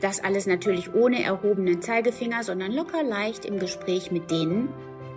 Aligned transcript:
Das 0.00 0.22
alles 0.24 0.46
natürlich 0.46 0.94
ohne 0.94 1.22
erhobenen 1.22 1.82
Zeigefinger, 1.82 2.42
sondern 2.42 2.72
locker 2.72 3.02
leicht 3.02 3.44
im 3.44 3.58
Gespräch 3.58 4.10
mit 4.10 4.30
denen, 4.30 4.70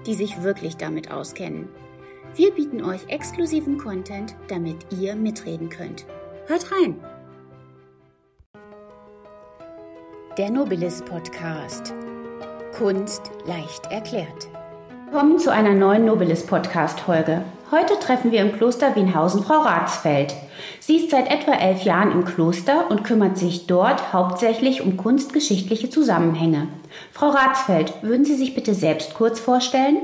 die 0.06 0.14
sich 0.14 0.44
wirklich 0.44 0.76
damit 0.76 1.10
auskennen. 1.10 1.70
Wir 2.36 2.52
bieten 2.52 2.84
euch 2.84 3.08
exklusiven 3.08 3.78
Content, 3.78 4.36
damit 4.48 4.78
ihr 4.92 5.16
mitreden 5.16 5.70
könnt. 5.70 6.06
Hört 6.48 6.72
rein! 6.72 6.96
Der 10.38 10.50
Nobilis 10.50 11.02
Podcast. 11.04 11.94
Kunst 12.76 13.32
leicht 13.46 13.86
erklärt. 13.92 14.50
Willkommen 15.06 15.38
zu 15.38 15.52
einer 15.52 15.76
neuen 15.76 16.06
Nobilis 16.06 16.44
Podcast 16.44 17.00
Folge. 17.00 17.44
Heute 17.74 17.98
treffen 17.98 18.32
wir 18.32 18.42
im 18.42 18.52
Kloster 18.52 18.96
Wienhausen 18.96 19.44
Frau 19.44 19.62
Ratsfeld. 19.62 20.32
Sie 20.80 20.98
ist 20.98 21.10
seit 21.10 21.32
etwa 21.32 21.54
elf 21.54 21.82
Jahren 21.82 22.12
im 22.12 22.24
Kloster 22.24 22.92
und 22.92 23.04
kümmert 23.04 23.36
sich 23.36 23.66
dort 23.66 24.14
hauptsächlich 24.14 24.84
um 24.84 24.96
kunstgeschichtliche 24.96 25.90
Zusammenhänge. 25.90 26.68
Frau 27.12 27.30
Ratsfeld, 27.30 27.92
würden 28.04 28.26
Sie 28.26 28.36
sich 28.36 28.54
bitte 28.54 28.76
selbst 28.76 29.16
kurz 29.16 29.40
vorstellen? 29.40 30.04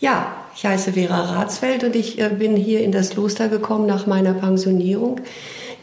Ja, 0.00 0.34
ich 0.56 0.66
heiße 0.66 0.94
Vera 0.94 1.36
Ratsfeld 1.36 1.84
und 1.84 1.94
ich 1.94 2.20
äh, 2.20 2.28
bin 2.28 2.56
hier 2.56 2.80
in 2.82 2.90
das 2.90 3.10
Kloster 3.10 3.48
gekommen 3.48 3.86
nach 3.86 4.08
meiner 4.08 4.34
Pensionierung. 4.34 5.20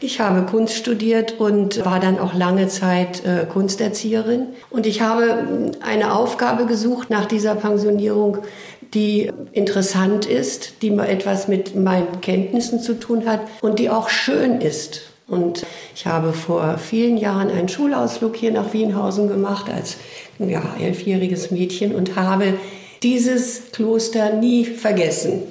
Ich 0.00 0.20
habe 0.20 0.44
Kunst 0.44 0.74
studiert 0.74 1.40
und 1.40 1.82
war 1.84 2.00
dann 2.00 2.18
auch 2.18 2.34
lange 2.34 2.68
Zeit 2.68 3.24
äh, 3.24 3.46
Kunsterzieherin. 3.46 4.48
Und 4.68 4.84
ich 4.84 5.00
habe 5.00 5.22
äh, 5.24 5.82
eine 5.82 6.14
Aufgabe 6.14 6.66
gesucht 6.66 7.08
nach 7.08 7.24
dieser 7.24 7.54
Pensionierung, 7.54 8.38
die 8.94 9.30
interessant 9.52 10.26
ist, 10.26 10.82
die 10.82 10.88
etwas 10.88 11.48
mit 11.48 11.74
meinen 11.74 12.20
Kenntnissen 12.20 12.80
zu 12.80 12.94
tun 12.94 13.26
hat 13.26 13.40
und 13.60 13.78
die 13.78 13.90
auch 13.90 14.08
schön 14.08 14.60
ist. 14.60 15.02
Und 15.26 15.64
ich 15.94 16.06
habe 16.06 16.32
vor 16.32 16.76
vielen 16.78 17.16
Jahren 17.16 17.50
einen 17.50 17.68
Schulausflug 17.68 18.36
hier 18.36 18.52
nach 18.52 18.72
Wienhausen 18.72 19.28
gemacht 19.28 19.70
als 19.70 19.96
ja, 20.38 20.62
elfjähriges 20.80 21.50
Mädchen 21.50 21.94
und 21.94 22.16
habe 22.16 22.54
dieses 23.02 23.72
Kloster 23.72 24.34
nie 24.34 24.64
vergessen. 24.64 25.42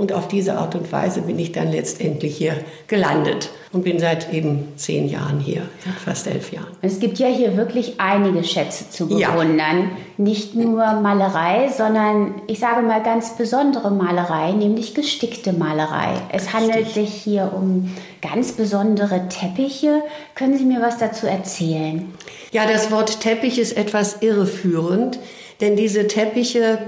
Und 0.00 0.14
auf 0.14 0.28
diese 0.28 0.56
Art 0.56 0.74
und 0.74 0.90
Weise 0.92 1.20
bin 1.20 1.38
ich 1.38 1.52
dann 1.52 1.70
letztendlich 1.70 2.34
hier 2.34 2.54
gelandet 2.86 3.50
und 3.70 3.84
bin 3.84 3.98
seit 3.98 4.32
eben 4.32 4.68
zehn 4.76 5.06
Jahren 5.10 5.40
hier, 5.40 5.60
fast 6.02 6.26
elf 6.26 6.54
Jahren. 6.54 6.68
Es 6.80 7.00
gibt 7.00 7.18
ja 7.18 7.26
hier 7.26 7.58
wirklich 7.58 8.00
einige 8.00 8.42
Schätze 8.42 8.88
zu 8.88 9.08
bewundern. 9.08 9.58
Ja. 9.58 9.90
Nicht 10.16 10.54
nur 10.54 10.90
Malerei, 10.94 11.68
sondern 11.68 12.40
ich 12.46 12.60
sage 12.60 12.80
mal 12.80 13.02
ganz 13.02 13.36
besondere 13.36 13.90
Malerei, 13.90 14.52
nämlich 14.52 14.94
gestickte 14.94 15.52
Malerei. 15.52 16.14
Es 16.32 16.54
handelt 16.54 16.86
Richtig. 16.86 16.94
sich 16.94 17.12
hier 17.12 17.52
um 17.54 17.94
ganz 18.22 18.52
besondere 18.52 19.28
Teppiche. 19.28 20.00
Können 20.34 20.56
Sie 20.56 20.64
mir 20.64 20.80
was 20.80 20.96
dazu 20.96 21.26
erzählen? 21.26 22.10
Ja, 22.52 22.64
das 22.66 22.90
Wort 22.90 23.20
Teppich 23.20 23.58
ist 23.58 23.76
etwas 23.76 24.22
irreführend, 24.22 25.18
denn 25.60 25.76
diese 25.76 26.06
Teppiche 26.06 26.78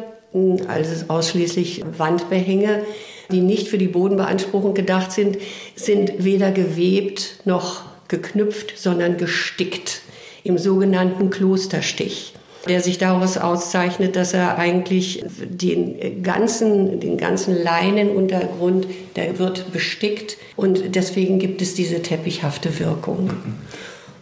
also 0.69 1.05
ausschließlich 1.09 1.85
Wandbehänge, 1.99 2.85
die 3.31 3.41
nicht 3.41 3.69
für 3.69 3.79
die 3.79 3.89
Bodenbeanspruchung 3.89 4.75
gedacht 4.75 5.13
sind, 5.13 5.39
sind 5.75 6.25
weder 6.25 6.51
gewebt 6.51 7.41
noch 7.45 7.83
geknüpft, 8.09 8.79
sondern 8.79 9.17
gestickt 9.17 10.03
im 10.45 10.59
sogenannten 10.59 11.31
Klosterstich 11.31 12.35
der 12.69 12.81
sich 12.81 12.99
daraus 12.99 13.39
auszeichnet, 13.39 14.15
dass 14.17 14.35
er 14.35 14.59
eigentlich 14.59 15.25
den 15.41 16.23
ganzen, 16.23 17.01
den 17.01 17.17
ganzen 17.17 17.61
Leinenuntergrund, 17.61 18.87
der 19.17 19.39
wird 19.39 19.73
bestickt 19.73 20.37
und 20.57 20.95
deswegen 20.95 21.39
gibt 21.39 21.61
es 21.61 21.75
diese 21.75 22.03
teppichhafte 22.03 22.79
Wirkung. 22.79 23.31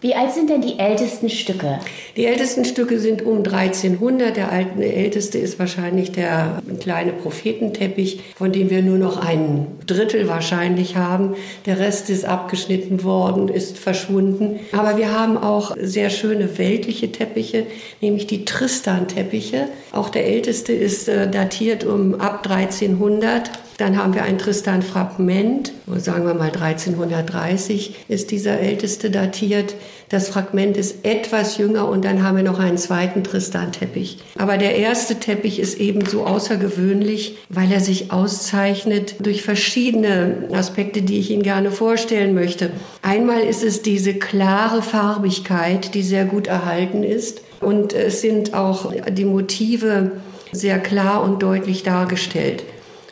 Wie 0.02 0.14
alt 0.14 0.32
sind 0.32 0.48
denn 0.48 0.62
die 0.62 0.78
ältesten 0.78 1.28
Stücke? 1.28 1.78
Die 2.16 2.24
ältesten 2.24 2.64
Stücke 2.64 2.98
sind 2.98 3.20
um 3.20 3.38
1300. 3.38 4.34
Der 4.34 4.50
älteste 4.50 5.36
ist 5.36 5.58
wahrscheinlich 5.58 6.10
der 6.10 6.62
kleine 6.80 7.12
Prophetenteppich, 7.12 8.20
von 8.34 8.50
dem 8.50 8.70
wir 8.70 8.80
nur 8.80 8.96
noch 8.96 9.22
ein 9.22 9.66
Drittel 9.86 10.26
wahrscheinlich 10.26 10.96
haben. 10.96 11.34
Der 11.66 11.78
Rest 11.78 12.08
ist 12.08 12.24
abgeschnitten 12.24 13.04
worden, 13.04 13.48
ist 13.48 13.76
verschwunden. 13.76 14.60
Aber 14.72 14.96
wir 14.96 15.12
haben 15.12 15.36
auch 15.36 15.76
sehr 15.78 16.08
schöne 16.08 16.56
weltliche 16.56 17.12
Teppiche, 17.12 17.66
nämlich 18.00 18.26
die 18.26 18.46
Tristan-Teppiche. 18.46 19.68
Auch 19.92 20.08
der 20.08 20.26
älteste 20.26 20.72
ist 20.72 21.08
äh, 21.08 21.30
datiert 21.30 21.84
um 21.84 22.14
ab 22.14 22.46
1300. 22.48 23.50
Dann 23.80 23.96
haben 23.96 24.12
wir 24.12 24.24
ein 24.24 24.36
Tristan-Fragment, 24.36 25.72
sagen 25.96 26.26
wir 26.26 26.34
mal 26.34 26.50
1330 26.50 27.94
ist 28.08 28.30
dieser 28.30 28.60
älteste 28.60 29.10
datiert. 29.10 29.74
Das 30.10 30.28
Fragment 30.28 30.76
ist 30.76 31.06
etwas 31.06 31.56
jünger 31.56 31.88
und 31.88 32.04
dann 32.04 32.22
haben 32.22 32.36
wir 32.36 32.42
noch 32.44 32.58
einen 32.58 32.76
zweiten 32.76 33.24
Tristan-Teppich. 33.24 34.18
Aber 34.36 34.58
der 34.58 34.76
erste 34.76 35.14
Teppich 35.14 35.58
ist 35.58 35.80
eben 35.80 36.04
so 36.04 36.26
außergewöhnlich, 36.26 37.38
weil 37.48 37.72
er 37.72 37.80
sich 37.80 38.12
auszeichnet 38.12 39.14
durch 39.20 39.42
verschiedene 39.42 40.48
Aspekte, 40.52 41.00
die 41.00 41.18
ich 41.18 41.30
Ihnen 41.30 41.42
gerne 41.42 41.70
vorstellen 41.70 42.34
möchte. 42.34 42.72
Einmal 43.00 43.40
ist 43.40 43.64
es 43.64 43.80
diese 43.80 44.12
klare 44.12 44.82
Farbigkeit, 44.82 45.94
die 45.94 46.02
sehr 46.02 46.26
gut 46.26 46.48
erhalten 46.48 47.02
ist. 47.02 47.40
Und 47.62 47.94
es 47.94 48.20
sind 48.20 48.52
auch 48.52 48.92
die 49.10 49.24
Motive 49.24 50.12
sehr 50.52 50.78
klar 50.80 51.22
und 51.22 51.42
deutlich 51.42 51.82
dargestellt. 51.82 52.62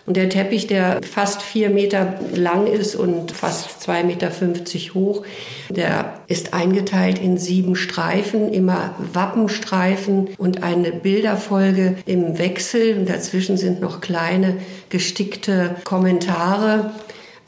Und 0.09 0.17
der 0.17 0.31
Teppich, 0.31 0.67
der 0.67 1.01
fast 1.03 1.43
vier 1.43 1.69
Meter 1.69 2.15
lang 2.35 2.67
ist 2.67 2.97
und 2.97 3.31
fast 3.31 3.83
zwei 3.83 4.03
Meter 4.03 4.31
fünfzig 4.31 4.95
hoch, 4.95 5.23
der 5.69 6.15
ist 6.29 6.55
eingeteilt 6.55 7.19
in 7.19 7.37
sieben 7.37 7.77
Streifen, 7.77 8.51
immer 8.51 8.95
Wappenstreifen 9.13 10.31
und 10.39 10.63
eine 10.63 10.93
Bilderfolge 10.93 11.97
im 12.07 12.39
Wechsel. 12.39 12.97
Und 12.97 13.11
dazwischen 13.11 13.59
sind 13.59 13.83
noch 13.83 14.01
kleine 14.01 14.55
gestickte 14.89 15.77
Kommentare 15.85 16.91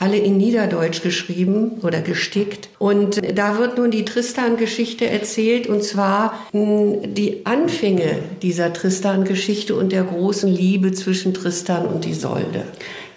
alle 0.01 0.17
in 0.17 0.39
Niederdeutsch 0.39 1.03
geschrieben 1.03 1.79
oder 1.83 2.01
gestickt. 2.01 2.71
Und 2.79 3.21
da 3.37 3.59
wird 3.59 3.77
nun 3.77 3.91
die 3.91 4.07
Tristan-Geschichte 4.07 5.09
erzählt, 5.09 5.67
und 5.67 5.85
zwar 5.85 6.35
hm, 6.53 7.15
die 7.15 7.45
Anfänge 7.45 8.19
dieser 8.43 8.73
Tristan-Geschichte 8.73 9.77
und 9.77 9.93
der 9.93 10.05
großen 10.05 10.51
Liebe 10.51 10.93
zwischen 10.93 11.35
Tristan 11.35 11.87
und 11.87 12.07
Isolde. 12.07 12.65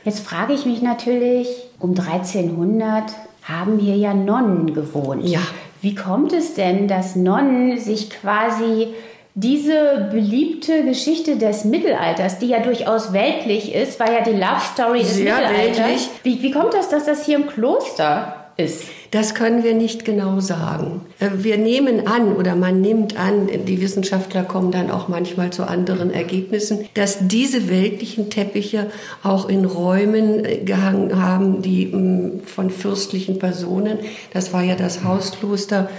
Jetzt 0.03 0.19
frage 0.19 0.53
ich 0.53 0.65
mich 0.65 0.81
natürlich, 0.81 1.47
um 1.79 1.91
1300 1.91 3.03
haben 3.43 3.79
hier 3.79 3.95
ja 3.95 4.13
Nonnen 4.13 4.73
gewohnt. 4.73 5.27
Ja. 5.27 5.39
Wie 5.81 5.95
kommt 5.95 6.33
es 6.33 6.53
denn, 6.53 6.89
dass 6.89 7.15
Nonnen 7.15 7.79
sich 7.79 8.09
quasi 8.09 8.89
diese 9.35 10.09
beliebte 10.11 10.83
Geschichte 10.83 11.37
des 11.37 11.65
Mittelalters, 11.65 12.37
die 12.37 12.47
ja 12.47 12.59
durchaus 12.59 13.13
weltlich 13.13 13.73
ist, 13.73 13.99
war 13.99 14.11
ja 14.11 14.23
die 14.23 14.31
Love 14.31 14.61
Story 14.73 14.99
des 14.99 15.15
Sehr 15.15 15.35
Mittelalters. 15.35 15.77
Weltlich. 15.77 16.09
Wie, 16.21 16.41
wie 16.43 16.51
kommt 16.51 16.73
das, 16.73 16.89
dass 16.89 17.05
das 17.05 17.25
hier 17.25 17.37
im 17.37 17.47
Kloster 17.47 18.35
ist? 18.57 18.83
Das 19.09 19.35
können 19.35 19.63
wir 19.63 19.73
nicht 19.73 20.05
genau 20.05 20.39
sagen. 20.39 21.01
Äh, 21.19 21.29
wir 21.37 21.57
nehmen 21.57 22.07
an 22.07 22.33
oder 22.33 22.55
man 22.55 22.81
nimmt 22.81 23.17
an, 23.17 23.47
die 23.65 23.81
Wissenschaftler 23.81 24.43
kommen 24.43 24.71
dann 24.71 24.91
auch 24.91 25.07
manchmal 25.07 25.51
zu 25.51 25.67
anderen 25.67 26.11
Ergebnissen, 26.11 26.87
dass 26.93 27.27
diese 27.27 27.69
weltlichen 27.69 28.29
Teppiche 28.29 28.91
auch 29.23 29.49
in 29.49 29.65
Räumen 29.65 30.45
äh, 30.45 30.57
gehangen 30.57 31.21
haben, 31.21 31.61
die 31.61 31.87
mm, 31.87 32.41
von 32.45 32.69
fürstlichen 32.69 33.39
Personen, 33.39 33.99
das 34.31 34.53
war 34.53 34.63
ja 34.63 34.75
das 34.75 35.03
Hauskloster, 35.03 35.89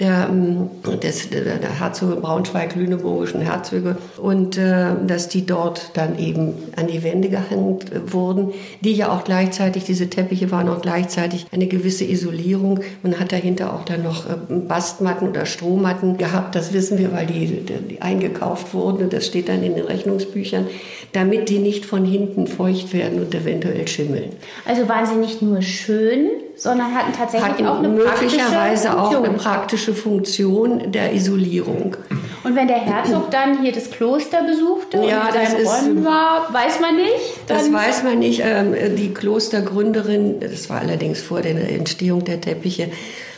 der, 0.00 0.28
ähm, 0.30 0.70
des, 1.02 1.30
der 1.30 1.60
Herzöge 1.78 2.16
Braunschweig-Lüneburgischen 2.16 3.40
Herzöge 3.40 3.96
und 4.16 4.56
äh, 4.56 4.94
dass 5.06 5.28
die 5.28 5.44
dort 5.44 5.90
dann 5.94 6.18
eben 6.18 6.54
an 6.76 6.86
die 6.86 7.02
Wände 7.02 7.28
gehängt 7.28 7.90
wurden, 8.12 8.52
die 8.80 8.92
ja 8.92 9.10
auch 9.10 9.24
gleichzeitig, 9.24 9.84
diese 9.84 10.08
Teppiche 10.08 10.50
waren 10.50 10.68
auch 10.68 10.82
gleichzeitig 10.82 11.46
eine 11.52 11.66
gewisse 11.66 12.04
Isolierung. 12.04 12.80
Man 13.02 13.18
hat 13.18 13.32
dahinter 13.32 13.72
auch 13.74 13.84
dann 13.84 14.04
noch 14.04 14.26
äh, 14.26 14.34
Bastmatten 14.48 15.28
oder 15.28 15.46
Strohmatten 15.46 16.16
gehabt, 16.16 16.54
das 16.54 16.72
wissen 16.72 16.98
wir, 16.98 17.12
weil 17.12 17.26
die, 17.26 17.64
die 17.90 18.00
eingekauft 18.00 18.74
wurden 18.74 19.04
und 19.04 19.12
das 19.12 19.26
steht 19.26 19.48
dann 19.48 19.62
in 19.62 19.74
den 19.74 19.84
Rechnungsbüchern, 19.84 20.66
damit 21.12 21.48
die 21.48 21.58
nicht 21.58 21.84
von 21.84 22.04
hinten 22.04 22.46
feucht 22.46 22.92
werden 22.92 23.20
und 23.20 23.34
eventuell 23.34 23.88
schimmeln. 23.88 24.30
Also 24.64 24.88
waren 24.88 25.06
sie 25.06 25.16
nicht 25.16 25.42
nur 25.42 25.62
schön, 25.62 26.28
sondern 26.58 26.94
hatten 26.94 27.12
tatsächlich 27.12 27.50
hatten 27.50 27.66
auch 27.66 27.78
eine 27.78 27.88
möglicherweise 27.88 28.98
auch 28.98 29.14
eine 29.14 29.30
praktische 29.30 29.94
Funktion 29.94 30.90
der 30.90 31.14
Isolierung. 31.14 31.96
Und 32.44 32.56
wenn 32.56 32.68
der 32.68 32.78
Herzog 32.78 33.30
dann 33.30 33.62
hier 33.62 33.72
das 33.72 33.90
Kloster 33.90 34.42
besuchte 34.42 34.98
ja, 34.98 35.28
und 35.28 35.34
in 35.34 35.66
seinen 35.66 36.04
war, 36.04 36.52
weiß 36.52 36.80
man 36.80 36.96
nicht? 36.96 37.14
Das 37.46 37.72
weiß 37.72 38.02
man 38.02 38.18
nicht. 38.18 38.42
Ähm, 38.44 38.74
die 38.96 39.14
Klostergründerin, 39.14 40.40
das 40.40 40.68
war 40.68 40.80
allerdings 40.80 41.20
vor 41.20 41.42
der 41.42 41.70
Entstehung 41.70 42.24
der 42.24 42.40
Teppiche, 42.40 42.90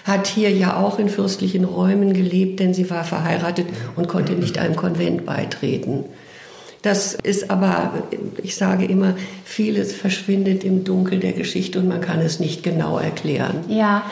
hat 0.05 0.27
hier 0.27 0.51
ja 0.51 0.77
auch 0.77 0.99
in 0.99 1.09
fürstlichen 1.09 1.65
Räumen 1.65 2.13
gelebt, 2.15 2.61
denn 2.61 2.73
sie 2.73 2.89
war 2.91 3.05
verheiratet 3.05 3.67
und 3.97 4.09
konnte 4.09 4.33
nicht 4.33 4.59
einem 4.59 4.77
Konvent 4.77 5.27
beitreten. 5.27 6.05
Das 6.83 7.15
ist 7.15 7.51
aber, 7.51 7.93
ich 8.43 8.57
sage 8.57 8.87
immer, 8.87 9.15
vieles 9.45 9.93
verschwindet 9.93 10.65
im 10.65 10.85
Dunkel 10.85 11.21
der 11.21 11.33
Geschichte 11.33 11.79
und 11.79 11.89
man 11.89 12.01
kann 12.01 12.21
es 12.21 12.41
nicht 12.41 12.63
genau 12.63 12.99
erklären. 12.99 13.65
Ja, 13.69 14.03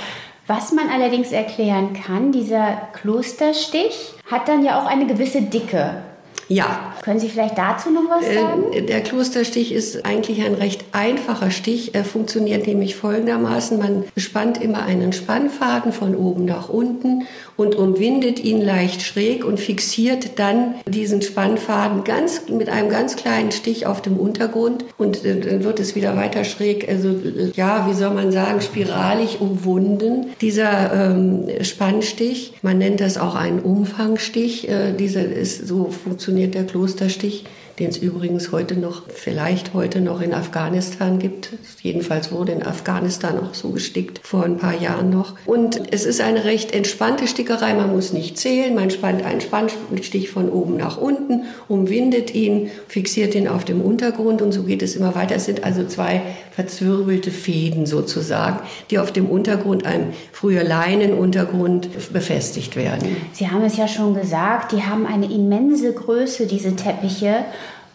was 0.46 0.72
man 0.72 0.88
allerdings 0.88 1.32
erklären 1.32 1.92
kann, 1.92 2.32
dieser 2.32 2.88
Klosterstich 2.94 4.14
hat 4.30 4.48
dann 4.48 4.64
ja 4.64 4.80
auch 4.80 4.86
eine 4.86 5.06
gewisse 5.06 5.42
Dicke. 5.42 6.02
Ja. 6.48 6.94
Können 7.02 7.20
Sie 7.20 7.28
vielleicht 7.28 7.56
dazu 7.56 7.90
noch 7.90 8.08
was 8.10 8.26
äh, 8.26 8.34
sagen? 8.34 8.86
Der 8.86 9.00
Klosterstich 9.02 9.72
ist 9.72 10.04
eigentlich 10.04 10.42
ein 10.42 10.54
recht 10.54 10.84
einfacher 10.92 11.50
Stich. 11.50 11.94
Er 11.94 12.04
funktioniert 12.04 12.66
nämlich 12.66 12.96
folgendermaßen. 12.96 13.78
Man 13.78 14.04
spannt 14.16 14.60
immer 14.60 14.82
einen 14.82 15.12
Spannfaden 15.12 15.92
von 15.92 16.14
oben 16.14 16.44
nach 16.44 16.68
unten 16.68 17.26
und 17.56 17.74
umwindet 17.74 18.42
ihn 18.42 18.62
leicht 18.62 19.02
schräg 19.02 19.44
und 19.44 19.58
fixiert 19.58 20.38
dann 20.38 20.74
diesen 20.86 21.22
Spannfaden 21.22 22.04
ganz, 22.04 22.48
mit 22.48 22.68
einem 22.68 22.88
ganz 22.88 23.16
kleinen 23.16 23.52
Stich 23.52 23.84
auf 23.86 24.00
dem 24.00 24.16
Untergrund 24.16 24.84
und 24.96 25.24
äh, 25.24 25.40
dann 25.40 25.64
wird 25.64 25.80
es 25.80 25.94
wieder 25.94 26.16
weiter 26.16 26.44
schräg, 26.44 26.88
also 26.88 27.14
ja, 27.54 27.88
wie 27.90 27.94
soll 27.94 28.14
man 28.14 28.30
sagen, 28.30 28.60
spiralig 28.60 29.40
umwunden. 29.40 30.26
Dieser 30.40 31.10
ähm, 31.10 31.48
Spannstich, 31.62 32.54
man 32.62 32.78
nennt 32.78 33.00
das 33.00 33.18
auch 33.18 33.34
einen 33.34 33.58
Umfangstich, 33.58 34.68
äh, 34.68 34.92
dieser 34.92 35.24
ist 35.24 35.66
so 35.66 35.86
funktioniert 35.86 36.37
der 36.46 36.64
Klosterstich 36.64 37.44
den 37.78 37.90
es 37.90 37.96
übrigens 37.98 38.50
heute 38.50 38.76
noch, 38.76 39.02
vielleicht 39.08 39.72
heute 39.72 40.00
noch 40.00 40.20
in 40.20 40.34
Afghanistan 40.34 41.18
gibt. 41.18 41.50
Jedenfalls 41.80 42.32
wurde 42.32 42.52
in 42.52 42.64
Afghanistan 42.64 43.38
auch 43.38 43.54
so 43.54 43.70
gestickt, 43.70 44.20
vor 44.24 44.44
ein 44.44 44.58
paar 44.58 44.80
Jahren 44.80 45.10
noch. 45.10 45.34
Und 45.46 45.92
es 45.92 46.04
ist 46.04 46.20
eine 46.20 46.44
recht 46.44 46.74
entspannte 46.74 47.28
Stickerei, 47.28 47.74
man 47.74 47.92
muss 47.92 48.12
nicht 48.12 48.38
zählen, 48.38 48.74
man 48.74 48.90
spannt 48.90 49.24
einen 49.24 49.40
Spannstich 49.40 50.30
von 50.30 50.48
oben 50.48 50.76
nach 50.76 50.98
unten, 50.98 51.44
umwindet 51.68 52.34
ihn, 52.34 52.70
fixiert 52.88 53.34
ihn 53.34 53.48
auf 53.48 53.64
dem 53.64 53.80
Untergrund 53.80 54.42
und 54.42 54.52
so 54.52 54.64
geht 54.64 54.82
es 54.82 54.96
immer 54.96 55.14
weiter. 55.14 55.36
Es 55.36 55.44
sind 55.44 55.64
also 55.64 55.84
zwei 55.84 56.22
verzwirbelte 56.58 57.30
Fäden 57.30 57.86
sozusagen, 57.86 58.58
die 58.90 58.98
auf 58.98 59.12
dem 59.12 59.26
Untergrund, 59.26 59.86
einem 59.86 60.08
früher 60.32 60.64
Leinenuntergrund, 60.64 61.88
befestigt 62.12 62.74
werden. 62.74 63.16
Sie 63.32 63.48
haben 63.48 63.62
es 63.62 63.76
ja 63.76 63.86
schon 63.86 64.12
gesagt, 64.14 64.72
die 64.72 64.82
haben 64.82 65.06
eine 65.06 65.26
immense 65.32 65.92
Größe, 65.92 66.48
diese 66.48 66.74
Teppiche. 66.74 67.44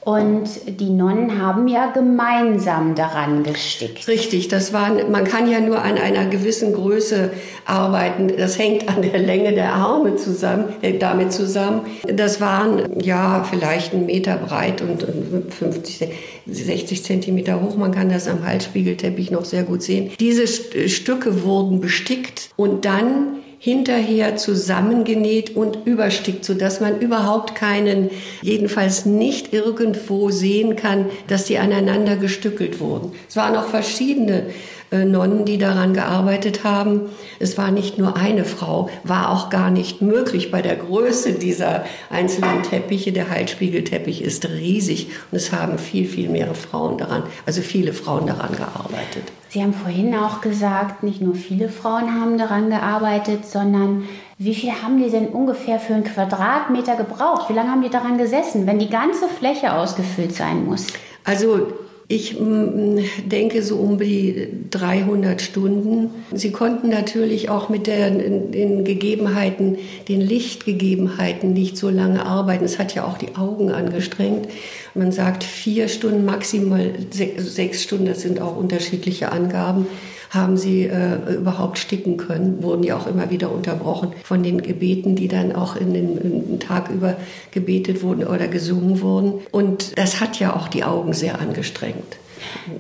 Und 0.05 0.49
die 0.67 0.89
Nonnen 0.89 1.41
haben 1.41 1.67
ja 1.69 1.91
gemeinsam 1.91 2.93
daran 2.93 3.43
gestickt. 3.43 4.07
Richtig, 4.09 4.49
das 4.49 4.73
waren, 4.73 5.11
man 5.11 5.23
kann 5.23 5.49
ja 5.49 5.61
nur 5.61 5.81
an 5.81 5.97
einer 5.97 6.25
gewissen 6.25 6.73
Größe 6.73 7.31
arbeiten. 7.65 8.33
Das 8.37 8.59
hängt 8.59 8.89
an 8.89 9.01
der 9.01 9.17
Länge 9.17 9.53
der 9.53 9.73
Arme 9.73 10.17
zusammen, 10.17 10.73
äh, 10.81 10.97
damit 10.97 11.31
zusammen. 11.31 11.81
Das 12.05 12.41
waren 12.41 12.99
ja 13.01 13.45
vielleicht 13.49 13.93
einen 13.93 14.05
Meter 14.05 14.35
breit 14.35 14.81
und 14.81 15.05
50, 15.53 16.09
60 16.47 17.03
Zentimeter 17.03 17.61
hoch. 17.61 17.77
Man 17.77 17.91
kann 17.91 18.09
das 18.09 18.27
am 18.27 18.45
Halsspiegelteppich 18.45 19.31
noch 19.31 19.45
sehr 19.45 19.63
gut 19.63 19.83
sehen. 19.83 20.11
Diese 20.19 20.47
Stücke 20.47 21.43
wurden 21.43 21.79
bestickt 21.79 22.49
und 22.57 22.83
dann 22.83 23.42
hinterher 23.63 24.35
zusammengenäht 24.35 25.55
und 25.55 25.87
überstickt, 25.87 26.43
sodass 26.43 26.81
man 26.81 26.99
überhaupt 26.99 27.55
keinen, 27.55 28.09
jedenfalls 28.41 29.05
nicht 29.05 29.53
irgendwo 29.53 30.31
sehen 30.31 30.75
kann, 30.75 31.05
dass 31.29 31.45
die 31.45 31.59
aneinander 31.59 32.17
gestückelt 32.17 32.81
wurden. 32.81 33.13
Es 33.29 33.37
waren 33.37 33.55
auch 33.55 33.67
verschiedene 33.67 34.47
äh, 34.91 35.05
Nonnen, 35.05 35.45
die 35.45 35.57
daran 35.57 35.93
gearbeitet 35.93 36.65
haben. 36.65 37.03
Es 37.39 37.57
war 37.57 37.71
nicht 37.71 37.97
nur 37.97 38.17
eine 38.17 38.43
Frau, 38.43 38.89
war 39.05 39.31
auch 39.31 39.49
gar 39.49 39.71
nicht 39.71 40.01
möglich 40.01 40.51
bei 40.51 40.61
der 40.61 40.75
Größe 40.75 41.31
dieser 41.31 41.85
einzelnen 42.09 42.63
Teppiche. 42.63 43.13
Der 43.13 43.29
Heilspiegelteppich 43.29 44.21
ist 44.21 44.45
riesig 44.49 45.07
und 45.31 45.37
es 45.37 45.53
haben 45.53 45.77
viel, 45.77 46.05
viel 46.05 46.27
mehr 46.27 46.53
Frauen 46.53 46.97
daran, 46.97 47.23
also 47.45 47.61
viele 47.61 47.93
Frauen 47.93 48.27
daran 48.27 48.57
gearbeitet. 48.57 49.31
Sie 49.53 49.61
haben 49.61 49.75
vorhin 49.75 50.15
auch 50.15 50.41
gesagt, 50.41 51.03
nicht 51.03 51.21
nur 51.21 51.35
viele 51.35 51.69
Frauen 51.69 52.19
haben 52.19 52.39
daran 52.39 52.71
gearbeitet, 52.71 53.45
sondern 53.45 54.07
wie 54.39 54.55
viel 54.55 54.71
haben 54.71 54.97
die 54.97 55.11
denn 55.11 55.27
ungefähr 55.27 55.79
für 55.79 55.93
einen 55.93 56.03
Quadratmeter 56.03 56.95
gebraucht? 56.95 57.51
Wie 57.51 57.53
lange 57.53 57.69
haben 57.69 57.83
die 57.83 57.91
daran 57.91 58.17
gesessen, 58.17 58.65
wenn 58.65 58.79
die 58.79 58.89
ganze 58.89 59.27
Fläche 59.27 59.73
ausgefüllt 59.73 60.33
sein 60.33 60.65
muss? 60.65 60.87
Also 61.23 61.67
ich 62.13 62.39
mm, 62.39 62.99
denke 63.25 63.63
so 63.63 63.77
um 63.77 63.97
die 63.97 64.47
300 64.69 65.41
Stunden. 65.41 66.11
Sie 66.33 66.51
konnten 66.51 66.89
natürlich 66.89 67.49
auch 67.49 67.69
mit 67.69 67.87
der, 67.87 68.11
den 68.11 68.83
Gegebenheiten, 68.83 69.77
den 70.07 70.21
Lichtgegebenheiten 70.21 71.53
nicht 71.53 71.75
so 71.75 71.89
lange 71.89 72.25
arbeiten. 72.25 72.65
Es 72.65 72.77
hat 72.77 72.93
ja 72.93 73.05
auch 73.05 73.17
die 73.17 73.35
Augen 73.35 73.71
angestrengt. 73.71 74.47
Man 74.93 75.11
sagt 75.11 75.43
vier 75.43 75.87
Stunden, 75.87 76.23
maximal 76.23 76.93
sechs 77.11 77.81
Stunden, 77.81 78.05
das 78.05 78.21
sind 78.21 78.39
auch 78.39 78.55
unterschiedliche 78.55 79.31
Angaben 79.31 79.87
haben 80.33 80.57
sie 80.57 80.83
äh, 80.83 81.35
überhaupt 81.35 81.77
sticken 81.77 82.17
können, 82.17 82.63
wurden 82.63 82.83
ja 82.83 82.97
auch 82.97 83.07
immer 83.07 83.29
wieder 83.29 83.51
unterbrochen 83.51 84.13
von 84.23 84.41
den 84.41 84.61
Gebeten, 84.61 85.15
die 85.15 85.27
dann 85.27 85.55
auch 85.55 85.75
in 85.75 85.93
den, 85.93 86.17
in 86.17 86.47
den 86.47 86.59
Tag 86.59 86.89
über 86.89 87.15
gebetet 87.51 88.01
wurden 88.01 88.25
oder 88.25 88.47
gesungen 88.47 89.01
wurden. 89.01 89.41
Und 89.51 89.97
das 89.97 90.19
hat 90.19 90.39
ja 90.39 90.55
auch 90.55 90.67
die 90.67 90.83
Augen 90.83 91.13
sehr 91.13 91.39
angestrengt. 91.39 92.17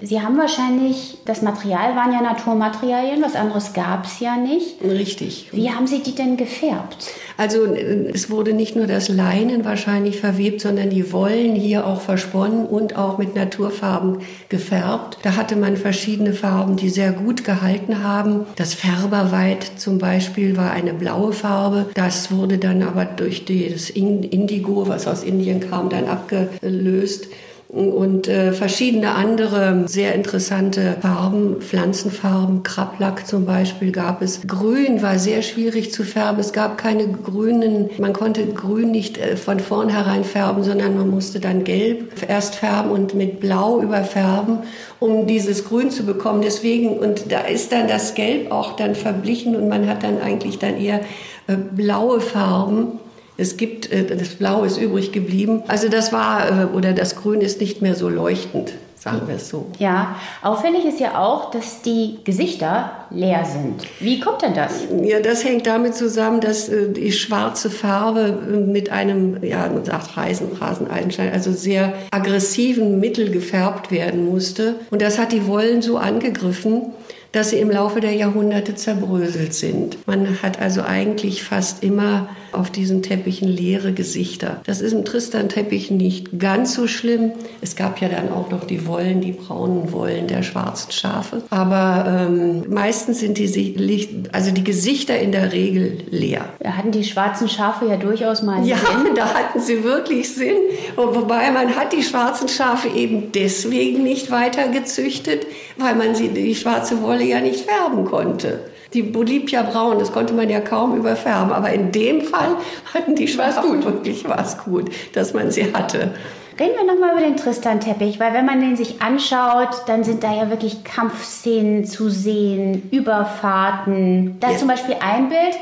Sie 0.01 0.21
haben 0.21 0.37
wahrscheinlich, 0.37 1.17
das 1.25 1.41
Material 1.41 1.95
waren 1.95 2.11
ja 2.13 2.21
Naturmaterialien, 2.21 3.21
was 3.21 3.35
anderes 3.35 3.73
gab 3.73 4.05
es 4.05 4.19
ja 4.19 4.37
nicht. 4.37 4.81
Richtig. 4.83 5.49
Wie 5.51 5.69
haben 5.69 5.87
Sie 5.87 6.01
die 6.01 6.15
denn 6.15 6.37
gefärbt? 6.37 7.11
Also 7.37 7.65
es 7.65 8.29
wurde 8.29 8.53
nicht 8.53 8.75
nur 8.75 8.85
das 8.85 9.09
Leinen 9.09 9.65
wahrscheinlich 9.65 10.19
verwebt, 10.19 10.61
sondern 10.61 10.89
die 10.89 11.11
Wollen 11.11 11.55
hier 11.55 11.87
auch 11.87 12.01
versponnen 12.01 12.65
und 12.65 12.95
auch 12.95 13.17
mit 13.17 13.35
Naturfarben 13.35 14.19
gefärbt. 14.49 15.17
Da 15.23 15.35
hatte 15.35 15.55
man 15.55 15.75
verschiedene 15.75 16.33
Farben, 16.33 16.75
die 16.75 16.89
sehr 16.89 17.11
gut 17.11 17.43
gehalten 17.43 18.03
haben. 18.03 18.45
Das 18.55 18.73
Färberweit 18.73 19.63
zum 19.77 19.97
Beispiel 19.97 20.57
war 20.57 20.71
eine 20.71 20.93
blaue 20.93 21.33
Farbe. 21.33 21.87
Das 21.95 22.31
wurde 22.31 22.59
dann 22.59 22.83
aber 22.83 23.05
durch 23.05 23.45
das 23.45 23.89
Indigo, 23.89 24.87
was 24.87 25.07
aus 25.07 25.23
Indien 25.23 25.59
kam, 25.59 25.89
dann 25.89 26.07
abgelöst 26.07 27.27
und 27.73 28.27
äh, 28.27 28.53
verschiedene 28.53 29.15
andere 29.15 29.85
sehr 29.87 30.13
interessante 30.13 30.95
Farben, 31.01 31.59
Pflanzenfarben, 31.59 32.61
Krablack 32.61 33.25
zum 33.25 33.45
Beispiel 33.45 33.91
gab 33.91 34.21
es. 34.21 34.41
Grün 34.45 35.01
war 35.01 35.17
sehr 35.17 35.41
schwierig 35.41 35.91
zu 35.91 36.03
färben. 36.03 36.39
Es 36.39 36.53
gab 36.53 36.77
keine 36.77 37.07
grünen, 37.07 37.89
man 37.97 38.13
konnte 38.13 38.45
Grün 38.45 38.91
nicht 38.91 39.17
äh, 39.17 39.37
von 39.37 39.59
vornherein 39.59 40.23
färben, 40.23 40.63
sondern 40.63 40.95
man 40.95 41.09
musste 41.09 41.39
dann 41.39 41.63
Gelb 41.63 42.11
erst 42.29 42.55
färben 42.55 42.91
und 42.91 43.15
mit 43.15 43.39
Blau 43.39 43.81
überfärben, 43.81 44.59
um 44.99 45.25
dieses 45.25 45.65
Grün 45.65 45.89
zu 45.89 46.05
bekommen. 46.05 46.43
Deswegen, 46.43 46.99
und 46.99 47.31
da 47.31 47.39
ist 47.39 47.71
dann 47.71 47.87
das 47.87 48.13
Gelb 48.13 48.51
auch 48.51 48.75
dann 48.75 48.93
verblichen 48.93 49.55
und 49.55 49.67
man 49.67 49.87
hat 49.87 50.03
dann 50.03 50.21
eigentlich 50.21 50.59
dann 50.59 50.79
eher 50.79 50.99
äh, 51.47 51.55
blaue 51.55 52.21
Farben 52.21 52.99
es 53.37 53.57
gibt, 53.57 53.91
äh, 53.91 54.05
das 54.15 54.29
Blau 54.29 54.63
ist 54.63 54.77
übrig 54.77 55.11
geblieben. 55.11 55.63
Also 55.67 55.89
das 55.89 56.13
war, 56.13 56.47
äh, 56.47 56.65
oder 56.65 56.93
das 56.93 57.15
Grün 57.15 57.41
ist 57.41 57.59
nicht 57.61 57.81
mehr 57.81 57.95
so 57.95 58.09
leuchtend. 58.09 58.73
sagen 58.95 59.27
wir 59.27 59.35
es 59.35 59.49
so. 59.49 59.67
Ja, 59.79 60.15
auffällig 60.41 60.85
ist 60.85 61.01
ja 61.01 61.19
auch, 61.19 61.51
dass 61.51 61.81
die 61.81 62.19
Gesichter 62.23 62.91
leer 63.09 63.43
sind. 63.43 63.85
Wie 63.99 64.21
kommt 64.21 64.43
denn 64.43 64.53
das? 64.53 64.71
Ja, 65.01 65.19
das 65.19 65.43
hängt 65.43 65.67
damit 65.67 65.93
zusammen, 65.93 66.39
dass 66.39 66.69
äh, 66.69 66.89
die 66.89 67.11
schwarze 67.11 67.69
Farbe 67.69 68.31
mit 68.65 68.91
einem, 68.91 69.43
ja, 69.43 69.67
man 69.67 69.83
sagt 69.83 70.15
Reisen, 70.15 70.47
Raseneidenschein, 70.57 71.33
also 71.33 71.51
sehr 71.51 71.93
aggressiven 72.11 73.01
Mittel 73.01 73.29
gefärbt 73.29 73.91
werden 73.91 74.25
musste. 74.25 74.75
Und 74.89 75.01
das 75.01 75.19
hat 75.19 75.33
die 75.33 75.47
Wollen 75.47 75.81
so 75.81 75.97
angegriffen, 75.97 76.93
dass 77.33 77.49
sie 77.49 77.57
im 77.57 77.69
Laufe 77.69 77.99
der 77.99 78.13
Jahrhunderte 78.13 78.75
zerbröselt 78.75 79.53
sind. 79.53 79.97
Man 80.07 80.41
hat 80.41 80.61
also 80.61 80.83
eigentlich 80.83 81.43
fast 81.43 81.83
immer 81.83 82.29
auf 82.51 82.69
diesen 82.69 83.01
Teppichen 83.01 83.47
leere 83.47 83.91
Gesichter. 83.91 84.61
Das 84.65 84.79
ist 84.79 84.93
im 84.93 85.03
Tristan-Teppich 85.03 85.89
nicht 85.89 86.39
ganz 86.39 86.75
so 86.75 86.87
schlimm. 86.87 87.31
Es 87.61 87.75
gab 87.75 87.99
ja 87.99 88.09
dann 88.09 88.31
auch 88.31 88.51
noch 88.51 88.65
die 88.65 88.85
Wollen, 88.85 89.21
die 89.21 89.31
braunen 89.31 89.91
Wollen 89.91 90.27
der 90.27 90.43
schwarzen 90.43 90.91
Schafe. 90.91 91.41
Aber 91.49 92.27
ähm, 92.29 92.65
meistens 92.69 93.19
sind 93.19 93.39
die, 93.39 94.25
also 94.31 94.51
die 94.51 94.63
Gesichter 94.63 95.17
in 95.17 95.31
der 95.31 95.51
Regel 95.51 95.97
leer. 96.11 96.45
Da 96.59 96.73
hatten 96.73 96.91
die 96.91 97.03
schwarzen 97.03 97.49
Schafe 97.49 97.87
ja 97.87 97.97
durchaus 97.97 98.43
mal 98.43 98.63
ja, 98.63 98.77
Sinn. 98.77 99.09
da 99.15 99.33
hatten 99.33 99.59
sie 99.59 99.83
wirklich 99.83 100.33
Sinn. 100.33 100.57
Und 100.95 101.15
wobei 101.15 101.49
man 101.49 101.75
hat 101.75 101.93
die 101.93 102.03
schwarzen 102.03 102.47
Schafe 102.47 102.89
eben 102.89 103.31
deswegen 103.31 104.03
nicht 104.03 104.29
weiter 104.29 104.67
gezüchtet, 104.67 105.47
weil 105.77 105.95
man 105.95 106.13
sie, 106.13 106.29
die 106.29 106.53
schwarze 106.53 107.01
Wolle 107.01 107.22
ja 107.23 107.41
nicht 107.41 107.69
färben 107.69 108.05
konnte. 108.05 108.59
Die 108.93 109.01
blieb 109.01 109.49
ja 109.49 109.63
braun, 109.63 109.97
das 109.97 110.11
konnte 110.11 110.33
man 110.33 110.49
ja 110.49 110.59
kaum 110.59 110.95
überfärben. 110.95 111.51
Aber 111.51 111.71
in 111.71 111.91
dem 111.91 112.21
Fall 112.21 112.55
hatten 112.93 113.15
die 113.15 113.27
Schafe 113.27 113.83
wirklich 113.83 114.27
was 114.27 114.63
gut, 114.63 114.91
dass 115.13 115.33
man 115.33 115.49
sie 115.49 115.73
hatte. 115.73 116.13
Reden 116.59 116.75
wir 116.77 116.93
nochmal 116.93 117.13
über 117.13 117.21
den 117.21 117.35
Tristan-Teppich, 117.35 118.19
weil 118.19 118.33
wenn 118.33 118.45
man 118.45 118.61
den 118.61 118.75
sich 118.75 119.01
anschaut, 119.01 119.69
dann 119.87 120.03
sind 120.03 120.23
da 120.23 120.35
ja 120.35 120.51
wirklich 120.51 120.83
Kampfszenen 120.83 121.85
zu 121.85 122.09
sehen, 122.09 122.89
Überfahrten. 122.91 124.37
Da 124.39 124.47
ist 124.47 124.53
ja. 124.53 124.59
zum 124.59 124.67
Beispiel 124.67 124.95
ein 124.99 125.29
Bild, 125.29 125.57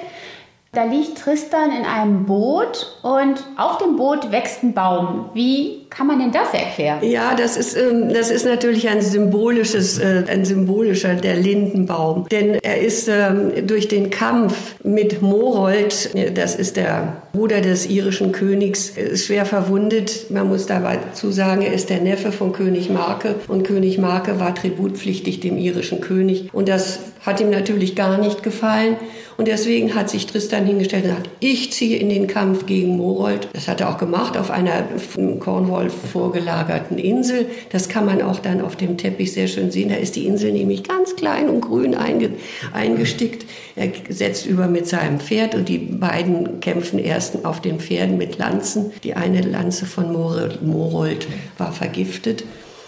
da 0.74 0.84
liegt 0.84 1.18
Tristan 1.18 1.72
in 1.72 1.86
einem 1.86 2.26
Boot 2.26 2.98
und 3.04 3.44
auf 3.58 3.78
dem 3.78 3.96
Boot 3.96 4.32
wächst 4.32 4.64
ein 4.64 4.74
Baum. 4.74 5.30
Wie 5.34 5.81
kann 5.92 6.08
man 6.08 6.20
denn 6.20 6.32
das 6.32 6.54
erklären? 6.54 7.00
Ja, 7.04 7.36
das 7.36 7.58
ist, 7.58 7.76
ähm, 7.76 8.14
das 8.14 8.32
ist 8.32 8.46
natürlich 8.46 8.88
ein 8.88 9.02
symbolisches, 9.02 10.00
äh, 10.00 10.24
ein 10.28 10.46
symbolischer, 10.46 11.16
der 11.16 11.36
Lindenbaum. 11.36 12.28
Denn 12.32 12.56
er 12.56 12.80
ist 12.80 13.10
ähm, 13.10 13.68
durch 13.68 13.90
den 13.90 14.10
Kampf 14.10 14.76
mit 14.84 15.22
Morold, 15.22 16.16
äh, 16.16 16.32
das 16.32 16.56
ist 16.56 16.78
der 16.78 17.22
Bruder 17.34 17.60
des 17.60 17.88
irischen 17.88 18.32
Königs, 18.32 18.98
äh, 18.98 19.18
schwer 19.18 19.46
verwundet. 19.46 20.32
Man 20.32 20.48
muss 20.48 20.66
dazu 20.66 21.30
sagen, 21.30 21.62
er 21.62 21.74
ist 21.74 21.90
der 21.90 22.00
Neffe 22.00 22.32
von 22.32 22.54
König 22.54 22.90
Marke 22.90 23.36
und 23.50 23.64
König 23.64 23.98
Marke 23.98 24.40
war 24.40 24.56
tributpflichtig 24.56 25.42
dem 25.42 25.58
irischen 25.58 26.00
König. 26.00 26.50
Und 26.54 26.70
das 26.70 27.00
hat 27.26 27.42
ihm 27.42 27.50
natürlich 27.50 27.96
gar 27.96 28.18
nicht 28.18 28.44
gefallen. 28.44 28.96
Und 29.38 29.48
deswegen 29.48 29.96
hat 29.96 30.10
sich 30.10 30.28
Tristan 30.28 30.66
hingestellt 30.66 31.06
und 31.06 31.10
gesagt, 31.10 31.30
ich 31.40 31.72
ziehe 31.72 31.98
in 31.98 32.10
den 32.10 32.28
Kampf 32.28 32.66
gegen 32.66 32.98
Morold. 32.98 33.48
Das 33.54 33.68
hat 33.68 33.82
er 33.82 33.90
auch 33.90 33.98
gemacht 33.98 34.38
auf 34.38 34.52
einer 34.52 34.84
von 34.98 35.40
Cornwall 35.82 35.90
vorgelagerten 35.90 36.98
Insel. 36.98 37.48
Das 37.72 37.90
kann 37.90 38.06
man 38.06 38.22
auch 38.22 38.40
dann 38.40 38.62
auf 38.62 38.76
dem 38.76 38.98
Teppich 38.98 39.34
sehr 39.34 39.48
schön 39.48 39.72
sehen. 39.72 39.90
Da 39.90 39.96
ist 39.96 40.16
die 40.16 40.26
Insel 40.28 40.52
nämlich 40.52 40.84
ganz 40.84 41.16
klein 41.16 41.50
und 41.50 41.62
grün 41.62 41.96
eingestickt. 42.74 43.46
Er 43.76 43.92
setzt 44.10 44.46
über 44.46 44.68
mit 44.68 44.88
seinem 44.88 45.20
Pferd 45.20 45.56
und 45.56 45.70
die 45.70 45.78
beiden 45.78 46.60
kämpfen 46.60 47.00
erst 47.00 47.46
auf 47.46 47.62
den 47.62 47.80
Pferden 47.80 48.18
mit 48.18 48.38
Lanzen. 48.38 48.92
Die 49.04 49.16
eine 49.16 49.42
Lanze 49.42 49.86
von 49.86 50.12
Morold 50.12 51.28
war 51.58 51.72
vergiftet 51.72 52.44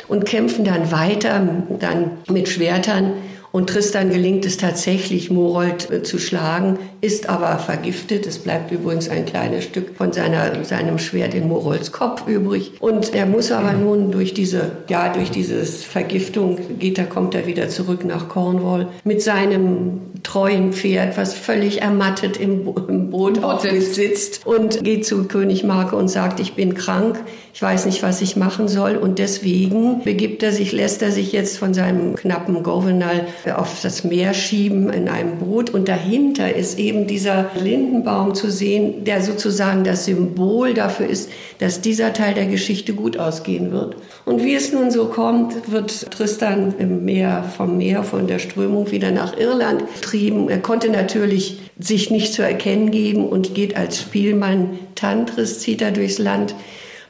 und 0.08 0.26
kämpfen 0.26 0.66
dann 0.66 0.92
weiter, 0.92 1.48
dann 1.80 2.12
mit 2.30 2.50
Schwertern 2.50 3.14
und 3.53 3.69
Tristan 3.69 4.10
gelingt 4.10 4.48
es 4.48 4.57
tatsächlich, 4.57 5.29
Morold 5.29 5.91
äh, 5.91 6.01
zu 6.01 6.17
schlagen, 6.17 6.79
ist 7.01 7.29
aber 7.29 7.60
vergiftet. 7.60 8.25
Es 8.25 8.39
bleibt 8.39 8.72
übrigens 8.72 9.10
ein 9.10 9.27
kleines 9.27 9.65
Stück 9.65 9.95
von 9.95 10.12
seiner, 10.12 10.65
seinem 10.65 10.98
Schwert 10.98 11.36
in 11.36 11.48
Morolds 11.48 11.91
Kopf 11.91 12.27
übrig. 12.27 12.72
Und 12.79 13.13
er 13.13 13.27
muss 13.27 13.51
aber 13.51 13.74
nun 13.74 14.12
durch 14.12 14.33
diese, 14.33 14.72
ja, 14.89 15.13
durch 15.13 15.29
diese 15.29 15.63
Vergiftung 15.65 16.57
geht 16.79 16.98
er, 16.98 17.05
kommt 17.05 17.36
er 17.36 17.45
wieder 17.45 17.69
zurück 17.69 18.03
nach 18.05 18.27
Cornwall 18.27 18.88
mit 19.03 19.22
seinem 19.22 20.01
treuen 20.24 20.74
Pferd, 20.74 21.15
was 21.15 21.36
völlig 21.36 21.83
ermattet 21.83 22.38
im, 22.38 22.67
im 22.88 23.12
Boot, 23.12 23.39
Boot 23.39 23.62
sitzt. 23.62 23.93
sitzt 23.93 24.48
und 24.48 24.83
geht 24.83 25.05
zu 25.05 25.25
König 25.25 25.63
Marke 25.63 25.95
und 25.95 26.07
sagt, 26.07 26.39
ich 26.39 26.53
bin 26.55 26.74
krank, 26.74 27.19
ich 27.55 27.62
weiß 27.62 27.86
nicht, 27.86 28.01
was 28.01 28.19
ich 28.22 28.36
machen 28.36 28.67
soll. 28.67 28.98
Und 28.98 29.19
deswegen 29.19 30.03
begibt 30.03 30.41
er 30.41 30.51
sich, 30.51 30.72
lässt 30.72 31.03
er 31.03 31.12
sich 31.12 31.31
jetzt 31.31 31.60
von 31.60 31.75
seinem 31.75 32.15
knappen 32.15 32.63
Gouvernal 32.63 33.27
auf 33.55 33.79
das 33.83 34.03
Meer 34.03 34.33
schieben 34.33 34.89
in 34.89 35.07
einem 35.07 35.38
Boot. 35.38 35.69
Und 35.69 35.88
dahinter 35.88 36.55
ist 36.55 36.79
eben 36.79 37.05
dieser 37.05 37.51
Lindenbaum 37.53 38.33
zu 38.33 38.50
sehen, 38.50 39.03
der 39.03 39.22
sozusagen 39.22 39.83
das 39.83 40.05
Symbol 40.05 40.74
dafür 40.74 41.07
ist, 41.07 41.29
dass 41.60 41.79
dieser 41.79 42.12
Teil 42.13 42.33
der 42.33 42.48
Geschichte 42.48 42.95
gut 42.95 43.19
ausgehen 43.19 43.72
wird. 43.72 43.98
Und 44.25 44.43
wie 44.43 44.55
es 44.55 44.74
nun 44.74 44.89
so 44.89 45.05
kommt, 45.05 45.72
wird 45.72 46.10
Tristan 46.10 46.74
im 46.79 47.05
Meer, 47.05 47.43
vom 47.55 47.77
Meer, 47.77 48.01
von 48.01 48.25
der 48.25 48.39
Strömung 48.39 48.89
wieder 48.89 49.12
nach 49.12 49.38
Irland 49.38 49.83
getrieben. 49.93 50.50
Er 50.50 50.60
konnte 50.60 50.89
natürlich 50.89 51.60
sich 51.77 52.10
nicht 52.10 52.33
zu 52.33 52.41
erkennen 52.41 52.89
geben 52.89 53.27
und 53.27 53.53
geht 53.53 53.77
als 53.77 54.01
Spielmann 54.01 54.79
Tantris, 54.95 55.60
zieht 55.60 55.83
er 55.83 55.91
durchs 55.91 56.17
Land 56.17 56.55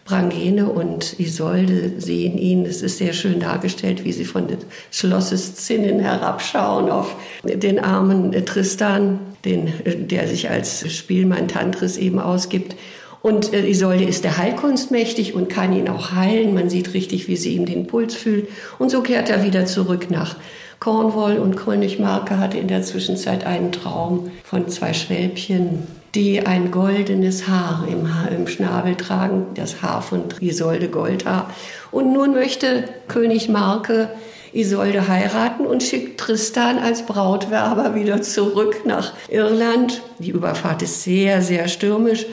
Brangene 0.06 0.70
und 0.70 1.20
Isolde 1.20 1.94
sehen 1.98 2.38
ihn. 2.38 2.66
Es 2.66 2.82
ist 2.82 2.98
sehr 2.98 3.14
schön 3.14 3.40
dargestellt, 3.40 4.04
wie 4.04 4.12
sie 4.12 4.26
von 4.26 4.48
des 4.48 4.60
Schlosses 4.92 5.56
Zinnen 5.56 6.00
herabschauen 6.00 6.90
auf 6.90 7.16
den 7.44 7.80
armen 7.80 8.32
Tristan, 8.46 9.20
den, 9.46 9.72
der 9.86 10.28
sich 10.28 10.50
als 10.50 10.92
Spielmann 10.94 11.48
Tantris 11.48 11.98
eben 11.98 12.20
ausgibt. 12.20 12.76
Und 13.22 13.54
äh, 13.54 13.66
Isolde 13.66 14.04
ist 14.04 14.26
der 14.26 14.38
Heilkunst 14.38 14.92
mächtig 14.92 15.34
und 15.34 15.48
kann 15.48 15.72
ihn 15.72 15.88
auch 15.88 16.12
heilen. 16.12 16.54
Man 16.54 16.70
sieht 16.70 16.94
richtig, 16.94 17.30
wie 17.30 17.38
sie 17.38 17.56
ihm 17.56 17.66
den 17.66 17.88
Puls 17.88 18.16
fühlt. 18.16 18.50
Und 18.80 18.92
so 18.92 19.02
kehrt 19.02 19.30
er 19.30 19.46
wieder 19.46 19.66
zurück 19.66 20.12
nach 20.12 20.36
Cornwall 20.82 21.40
und 21.40 21.56
König 21.56 21.98
Marke 22.00 22.38
hatte 22.38 22.58
in 22.58 22.68
der 22.68 22.82
Zwischenzeit 22.82 23.46
einen 23.46 23.72
Traum 23.72 24.30
von 24.44 24.68
zwei 24.68 24.92
Schwälbchen, 24.92 25.88
die 26.16 26.46
ein 26.46 26.70
goldenes 26.70 27.48
Haar 27.48 27.88
im, 27.90 28.14
Haar, 28.14 28.32
im 28.32 28.48
Schnabel 28.48 28.96
tragen, 28.96 29.48
das 29.56 29.82
Haar 29.82 30.02
von 30.02 30.26
Isolde 30.40 30.90
Goldhaar. 30.90 31.50
Und 31.92 32.14
nun 32.14 32.34
möchte 32.34 32.88
König 33.08 33.50
Marke 33.50 34.10
Isolde 34.54 35.08
heiraten 35.08 35.66
und 35.66 35.82
schickt 35.82 36.20
Tristan 36.20 36.78
als 36.78 37.06
Brautwerber 37.08 37.96
wieder 37.96 38.22
zurück 38.22 38.86
nach 38.86 39.14
Irland. 39.28 40.04
Die 40.20 40.30
Überfahrt 40.30 40.84
ist 40.84 41.02
sehr, 41.02 41.42
sehr 41.42 41.68
stürmisch. 41.68 42.28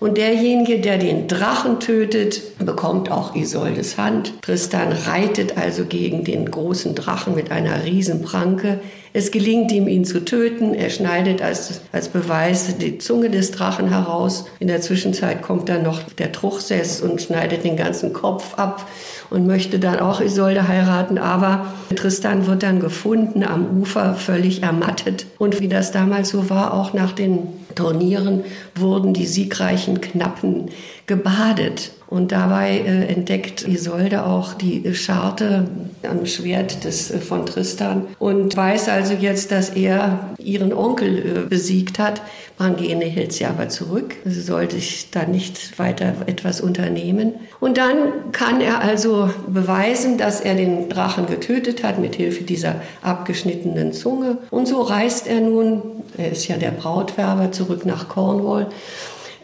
Und 0.00 0.16
derjenige, 0.16 0.80
der 0.80 0.96
den 0.96 1.28
Drachen 1.28 1.78
tötet, 1.78 2.58
bekommt 2.58 3.10
auch 3.10 3.36
Isoldes 3.36 3.98
Hand. 3.98 4.32
Tristan 4.40 4.92
reitet 4.92 5.58
also 5.58 5.84
gegen 5.84 6.24
den 6.24 6.50
großen 6.50 6.94
Drachen 6.94 7.34
mit 7.34 7.52
einer 7.52 7.84
Riesenpranke. 7.84 8.80
Es 9.12 9.30
gelingt 9.30 9.70
ihm, 9.72 9.88
ihn 9.88 10.06
zu 10.06 10.24
töten. 10.24 10.72
Er 10.72 10.88
schneidet 10.88 11.42
als, 11.42 11.82
als 11.92 12.08
Beweis 12.08 12.78
die 12.78 12.96
Zunge 12.96 13.28
des 13.28 13.50
Drachen 13.50 13.90
heraus. 13.90 14.46
In 14.58 14.68
der 14.68 14.80
Zwischenzeit 14.80 15.42
kommt 15.42 15.68
dann 15.68 15.82
noch 15.82 16.02
der 16.14 16.32
Truchsess 16.32 17.02
und 17.02 17.20
schneidet 17.20 17.62
den 17.64 17.76
ganzen 17.76 18.14
Kopf 18.14 18.54
ab 18.54 18.88
und 19.30 19.46
möchte 19.46 19.78
dann 19.78 20.00
auch 20.00 20.20
Isolde 20.20 20.68
heiraten. 20.68 21.18
Aber 21.18 21.66
Tristan 21.94 22.46
wird 22.46 22.62
dann 22.62 22.80
gefunden 22.80 23.44
am 23.44 23.80
Ufer, 23.80 24.14
völlig 24.14 24.62
ermattet. 24.62 25.26
Und 25.38 25.60
wie 25.60 25.68
das 25.68 25.92
damals 25.92 26.30
so 26.30 26.50
war, 26.50 26.74
auch 26.74 26.92
nach 26.92 27.12
den 27.12 27.46
Turnieren 27.74 28.44
wurden 28.74 29.14
die 29.14 29.26
siegreichen 29.26 30.00
Knappen 30.00 30.66
gebadet. 31.06 31.92
Und 32.10 32.32
dabei 32.32 32.78
äh, 32.78 33.06
entdeckt 33.06 33.66
Isolde 33.66 34.26
auch 34.26 34.54
die 34.54 34.94
Scharte 34.94 35.68
am 36.02 36.26
Schwert 36.26 36.82
des, 36.82 37.12
äh, 37.12 37.18
von 37.18 37.46
Tristan 37.46 38.08
und 38.18 38.56
weiß 38.56 38.88
also 38.88 39.14
jetzt, 39.14 39.52
dass 39.52 39.70
er 39.70 40.34
ihren 40.38 40.72
Onkel 40.72 41.18
äh, 41.18 41.48
besiegt 41.48 42.00
hat. 42.00 42.20
Brangene 42.58 43.04
hält 43.04 43.32
sie 43.32 43.46
aber 43.46 43.68
zurück. 43.68 44.16
Sie 44.24 44.40
sollte 44.40 44.74
sich 44.74 45.12
da 45.12 45.24
nicht 45.24 45.78
weiter 45.78 46.14
etwas 46.26 46.60
unternehmen. 46.60 47.34
Und 47.60 47.78
dann 47.78 48.32
kann 48.32 48.60
er 48.60 48.80
also 48.80 49.30
beweisen, 49.46 50.18
dass 50.18 50.40
er 50.40 50.56
den 50.56 50.88
Drachen 50.88 51.26
getötet 51.26 51.84
hat 51.84 52.00
mit 52.00 52.16
Hilfe 52.16 52.42
dieser 52.42 52.82
abgeschnittenen 53.02 53.92
Zunge. 53.92 54.38
Und 54.50 54.66
so 54.66 54.82
reist 54.82 55.28
er 55.28 55.40
nun, 55.40 55.80
er 56.18 56.32
ist 56.32 56.48
ja 56.48 56.56
der 56.56 56.72
Brautwerber, 56.72 57.52
zurück 57.52 57.86
nach 57.86 58.08
Cornwall 58.08 58.66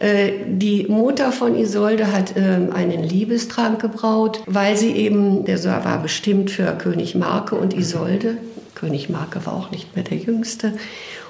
die 0.00 0.86
Mutter 0.88 1.32
von 1.32 1.56
Isolde 1.56 2.12
hat 2.12 2.34
ähm, 2.36 2.70
einen 2.72 3.02
Liebestrank 3.02 3.80
gebraut, 3.80 4.40
weil 4.46 4.76
sie 4.76 4.92
eben, 4.92 5.44
der 5.44 5.62
war 5.64 6.02
bestimmt 6.02 6.50
für 6.50 6.66
König 6.72 7.14
Marke 7.14 7.54
und 7.54 7.74
Isolde. 7.74 8.36
König 8.74 9.08
Marke 9.08 9.44
war 9.46 9.54
auch 9.54 9.70
nicht 9.70 9.94
mehr 9.96 10.04
der 10.04 10.18
Jüngste. 10.18 10.74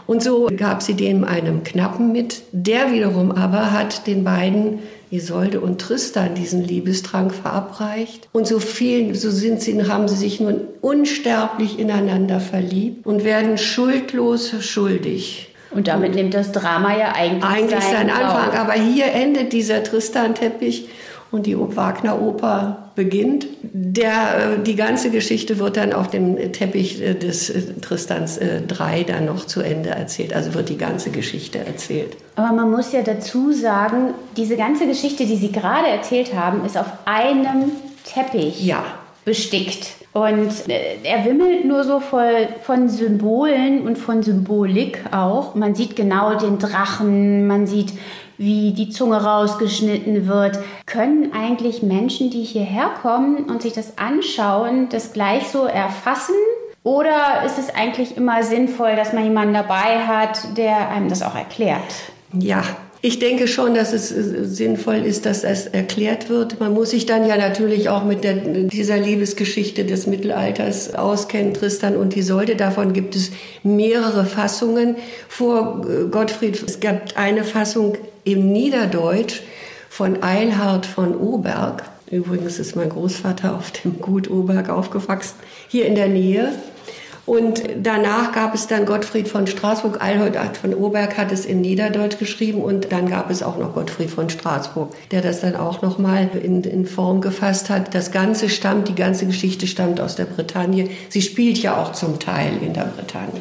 Und 0.07 0.23
so 0.23 0.49
gab 0.57 0.83
sie 0.83 0.95
dem 0.95 1.25
einem 1.25 1.65
Knappen 1.65 2.13
mit. 2.13 2.43
Der 2.53 2.93
wiederum 2.93 3.33
aber 3.33 3.73
hat 3.73 4.07
den 4.07 4.25
beiden 4.25 4.81
Isolde 5.11 5.61
und 5.61 5.81
Tristan 5.81 6.35
diesen 6.35 6.63
Liebestrank 6.63 7.35
verabreicht. 7.35 8.29
Und 8.33 8.47
so 8.47 8.59
viel, 8.59 9.15
so 9.15 9.31
sind 9.31 9.61
sie, 9.61 9.85
haben 9.85 10.09
sie 10.09 10.17
sich 10.17 10.41
nun 10.41 10.61
unsterblich 10.81 11.79
ineinander 11.79 12.41
verliebt 12.41 13.07
und 13.07 13.25
werden 13.25 13.59
schuldlos 13.59 14.53
schuldig. 14.61 15.53
Und 15.71 15.89
damit 15.89 16.11
und 16.11 16.17
nimmt 16.17 16.35
das 16.35 16.53
Drama 16.53 16.97
ja 16.97 17.13
eigentlich, 17.15 17.45
eigentlich 17.45 17.85
seinen, 17.85 18.09
seinen 18.09 18.11
Anfang. 18.11 18.59
Aber 18.59 18.73
hier 18.75 19.07
endet 19.07 19.53
dieser 19.53 19.83
Tristan-Teppich 19.83 20.89
und 21.31 21.47
die 21.47 21.57
Wagner-Oper 21.59 22.91
beginnt. 22.95 23.47
Der, 23.63 24.57
äh, 24.59 24.63
die 24.63 24.77
ganze 24.77 25.11
Geschichte 25.11 25.59
wird 25.59 25.77
dann 25.77 25.93
auf 25.93 26.09
dem 26.09 26.53
Teppich 26.53 27.03
äh, 27.03 27.15
des 27.15 27.51
äh, 27.51 27.75
Tristans 27.81 28.41
3 28.67 29.05
dann 29.05 29.27
noch 29.27 29.45
zu 29.47 29.61
Ende 29.61 29.91
erzählt. 29.91 30.33
Also 30.33 30.55
wird 30.55 30.69
die 30.69 30.79
ganze 30.79 31.11
Geschichte 31.11 31.59
erzählt. 31.59 32.17
Aber 32.37 32.53
man 32.53 32.71
muss 32.71 32.93
ja 32.93 33.03
dazu 33.03 33.53
sagen, 33.53 34.15
diese 34.37 34.57
ganze 34.57 34.87
Geschichte, 34.87 35.27
die 35.27 35.37
Sie 35.37 35.53
gerade 35.53 35.89
erzählt 35.89 36.35
haben, 36.35 36.65
ist 36.65 36.79
auf 36.79 36.91
einem 37.05 37.73
Teppich 38.05 38.65
ja. 38.65 38.85
bestickt. 39.25 39.89
Und 40.17 40.51
er 41.03 41.27
wimmelt 41.27 41.67
nur 41.67 41.85
so 41.85 42.01
voll 42.01 42.49
von 42.63 42.89
Symbolen 42.89 43.83
und 43.83 43.99
von 43.99 44.23
Symbolik 44.23 44.99
auch. 45.13 45.55
Man 45.55 45.75
sieht 45.75 45.95
genau 45.95 46.39
den 46.39 46.59
Drachen, 46.59 47.47
man 47.47 47.67
sieht 47.67 47.93
wie 48.39 48.73
die 48.73 48.89
Zunge 48.89 49.23
rausgeschnitten 49.23 50.27
wird. 50.27 50.59
Können 50.87 51.33
eigentlich 51.35 51.83
Menschen, 51.83 52.31
die 52.31 52.45
hierher 52.45 52.93
kommen 53.03 53.45
und 53.45 53.61
sich 53.61 53.75
das 53.75 53.99
anschauen, 53.99 54.89
das 54.89 55.13
gleich 55.13 55.49
so 55.49 55.67
erfassen? 55.67 56.35
Oder 56.83 57.43
ist 57.45 57.59
es 57.59 57.75
eigentlich 57.75 58.17
immer 58.17 58.43
sinnvoll, 58.43 58.97
dass 58.97 59.13
man 59.13 59.25
jemanden 59.25 59.53
dabei 59.53 59.99
hat, 60.07 60.57
der 60.57 60.89
einem 60.89 61.11
das 61.11 61.23
auch 61.23 61.35
erklärt? 61.35 61.83
Ja, 62.33 62.63
ich 63.07 63.21
denke 63.21 63.47
schon, 63.47 63.75
dass 63.75 63.93
es 63.93 64.11
äh, 64.11 64.45
sinnvoll 64.45 64.97
ist, 64.97 65.27
dass 65.27 65.45
es 65.45 65.69
erklärt 65.69 66.29
wird. 66.29 66.59
Man 66.59 66.75
muss 66.75 66.91
sich 66.91 67.07
dann 67.07 67.25
ja 67.25 67.37
natürlich 67.37 67.89
auch 67.89 68.05
mit 68.05 68.25
der, 68.25 68.35
dieser 68.35 68.97
Liebesgeschichte 68.97 69.85
des 69.85 70.09
Mittelalters 70.09 70.95
auskennen, 70.97 71.55
Tristan 71.55 71.97
und 71.97 72.17
Isolde. 72.17 72.57
Davon 72.57 72.93
gibt 72.93 73.15
es 73.15 73.31
mehrere 73.63 74.25
Fassungen. 74.25 74.97
Vor 75.29 75.87
äh, 75.89 76.09
Gottfried, 76.09 76.61
es 76.67 76.81
gab 76.81 77.17
eine 77.17 77.45
Fassung 77.45 77.97
im 78.25 78.51
Niederdeutsch 78.51 79.43
von 79.89 80.25
Eilhard 80.25 80.85
von 80.85 81.15
Oberg. 81.17 81.85
Übrigens 82.11 82.59
ist 82.59 82.75
mein 82.75 82.89
Großvater 82.89 83.55
auf 83.55 83.71
dem 83.71 84.01
Gut 84.01 84.29
Oberg 84.29 84.69
aufgewachsen, 84.69 85.37
hier 85.69 85.87
in 85.87 85.95
der 85.95 86.09
Nähe. 86.09 86.53
Und 87.27 87.63
danach 87.83 88.31
gab 88.31 88.55
es 88.55 88.69
dann 88.69 88.87
Gottfried 88.87 89.29
von 89.29 89.49
Straßburg. 89.49 90.01
Alhard 90.01 90.57
von 90.57 90.73
Oberg 90.73 91.19
hat 91.19 91.33
es 91.33 91.45
in 91.45 91.61
Niederdeutsch 91.61 92.19
geschrieben 92.19 92.63
und 92.63 92.93
dann 92.93 93.11
gab 93.11 93.31
es 93.31 93.43
auch 93.43 93.59
noch 93.59 93.75
Gottfried 93.75 94.11
von 94.11 94.31
Straßburg, 94.31 94.95
der 95.11 95.23
das 95.23 95.41
dann 95.41 95.57
auch 95.57 95.83
nochmal 95.83 96.31
in, 96.41 96.63
in 96.63 96.87
Form 96.87 97.21
gefasst 97.21 97.69
hat. 97.69 97.95
Das 97.95 98.13
Ganze 98.13 98.49
stammt, 98.49 98.89
die 98.89 98.95
ganze 98.95 99.27
Geschichte 99.27 99.67
stammt 99.67 100.01
aus 100.01 100.15
der 100.15 100.27
Bretagne. 100.27 100.89
Sie 101.09 101.21
spielt 101.21 101.59
ja 101.59 101.83
auch 101.83 101.93
zum 101.93 102.21
Teil 102.21 102.53
in 102.65 102.73
der 102.73 102.85
Bretagne. 102.85 103.41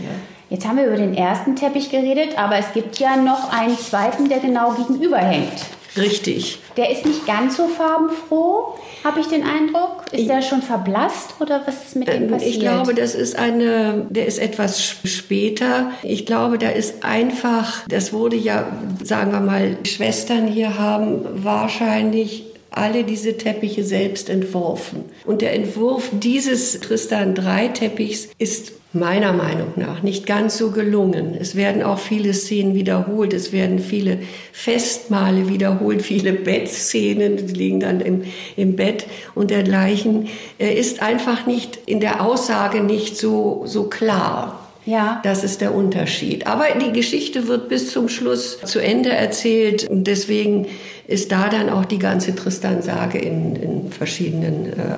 Jetzt 0.50 0.68
haben 0.68 0.78
wir 0.78 0.88
über 0.88 0.98
den 0.98 1.14
ersten 1.14 1.56
Teppich 1.56 1.92
geredet, 1.92 2.38
aber 2.38 2.58
es 2.58 2.74
gibt 2.74 2.98
ja 2.98 3.16
noch 3.18 3.52
einen 3.52 3.78
zweiten, 3.78 4.30
der 4.30 4.40
genau 4.40 4.72
gegenüber 4.72 5.18
hängt. 5.18 5.66
Richtig. 5.98 6.60
Der 6.78 6.90
ist 6.92 7.06
nicht 7.06 7.26
ganz 7.26 7.58
so 7.58 7.68
farbenfroh, 7.68 8.76
habe 9.04 9.20
ich 9.20 9.28
den 9.28 9.44
Eindruck. 9.44 10.04
Ist 10.12 10.22
ich, 10.22 10.28
der 10.28 10.42
schon 10.42 10.62
verblasst 10.62 11.36
oder 11.40 11.62
was 11.66 11.84
ist 11.86 11.96
mit 11.96 12.08
dem 12.08 12.24
ähm, 12.24 12.32
passiert? 12.32 12.52
Ich 12.52 12.60
glaube, 12.60 12.94
das 12.94 13.16
ist 13.16 13.38
eine, 13.38 14.06
der 14.10 14.26
ist 14.26 14.40
etwas 14.40 14.84
später. 14.84 15.92
Ich 16.04 16.26
glaube, 16.26 16.58
da 16.58 16.70
ist 16.70 17.04
einfach, 17.04 17.88
das 17.88 18.14
wurde 18.14 18.36
ja, 18.36 18.68
sagen 19.04 19.32
wir 19.32 19.40
mal, 19.40 19.78
Schwestern 19.84 20.48
hier 20.48 20.78
haben 20.78 21.44
wahrscheinlich 21.44 22.46
alle 22.72 23.04
diese 23.06 23.38
Teppiche 23.38 23.84
selbst 23.84 24.30
entworfen. 24.30 25.06
Und 25.26 25.42
der 25.42 25.54
Entwurf 25.54 26.10
dieses 26.12 26.80
Tristan 26.82 27.34
3 27.34 27.70
Teppichs 27.70 28.28
ist 28.38 28.74
meiner 28.96 29.34
Meinung 29.34 29.74
nach 29.76 30.02
nicht 30.02 30.26
ganz 30.26 30.58
so 30.58 30.72
gelungen. 30.72 31.36
Es 31.40 31.56
werden 31.56 31.84
auch 31.84 32.00
viele 32.00 32.34
Szenen 32.34 32.74
wiederholt, 32.74 33.34
es 33.34 33.52
werden 33.52 33.80
viele 33.80 34.20
Festmale 34.52 35.50
wiederholt, 35.50 36.02
viele 36.02 36.34
Bettszenen, 36.34 37.38
die 37.38 37.54
liegen 37.54 37.80
dann 37.82 38.00
im, 38.02 38.24
im 38.56 38.76
Bett 38.76 39.06
und 39.36 39.52
dergleichen. 39.52 40.30
Er 40.58 40.76
ist 40.76 41.02
einfach 41.02 41.46
nicht 41.46 41.78
in 41.86 42.00
der 42.00 42.22
Aussage 42.22 42.82
nicht 42.82 43.18
so, 43.18 43.64
so 43.66 43.84
klar. 43.84 44.62
Ja. 44.86 45.20
Das 45.24 45.44
ist 45.44 45.62
der 45.62 45.74
Unterschied. 45.74 46.46
Aber 46.48 46.66
die 46.80 46.92
Geschichte 46.92 47.48
wird 47.48 47.70
bis 47.70 47.92
zum 47.92 48.08
Schluss 48.08 48.60
zu 48.64 48.80
Ende 48.80 49.10
erzählt. 49.10 49.90
Und 49.90 50.06
deswegen 50.06 50.68
ist 51.08 51.32
da 51.32 51.50
dann 51.50 51.70
auch 51.70 51.86
die 51.86 51.98
ganze 51.98 52.36
Tristan-Sage 52.36 53.18
in, 53.18 53.56
in 53.56 53.92
verschiedenen 53.92 54.68
äh, 54.68 54.98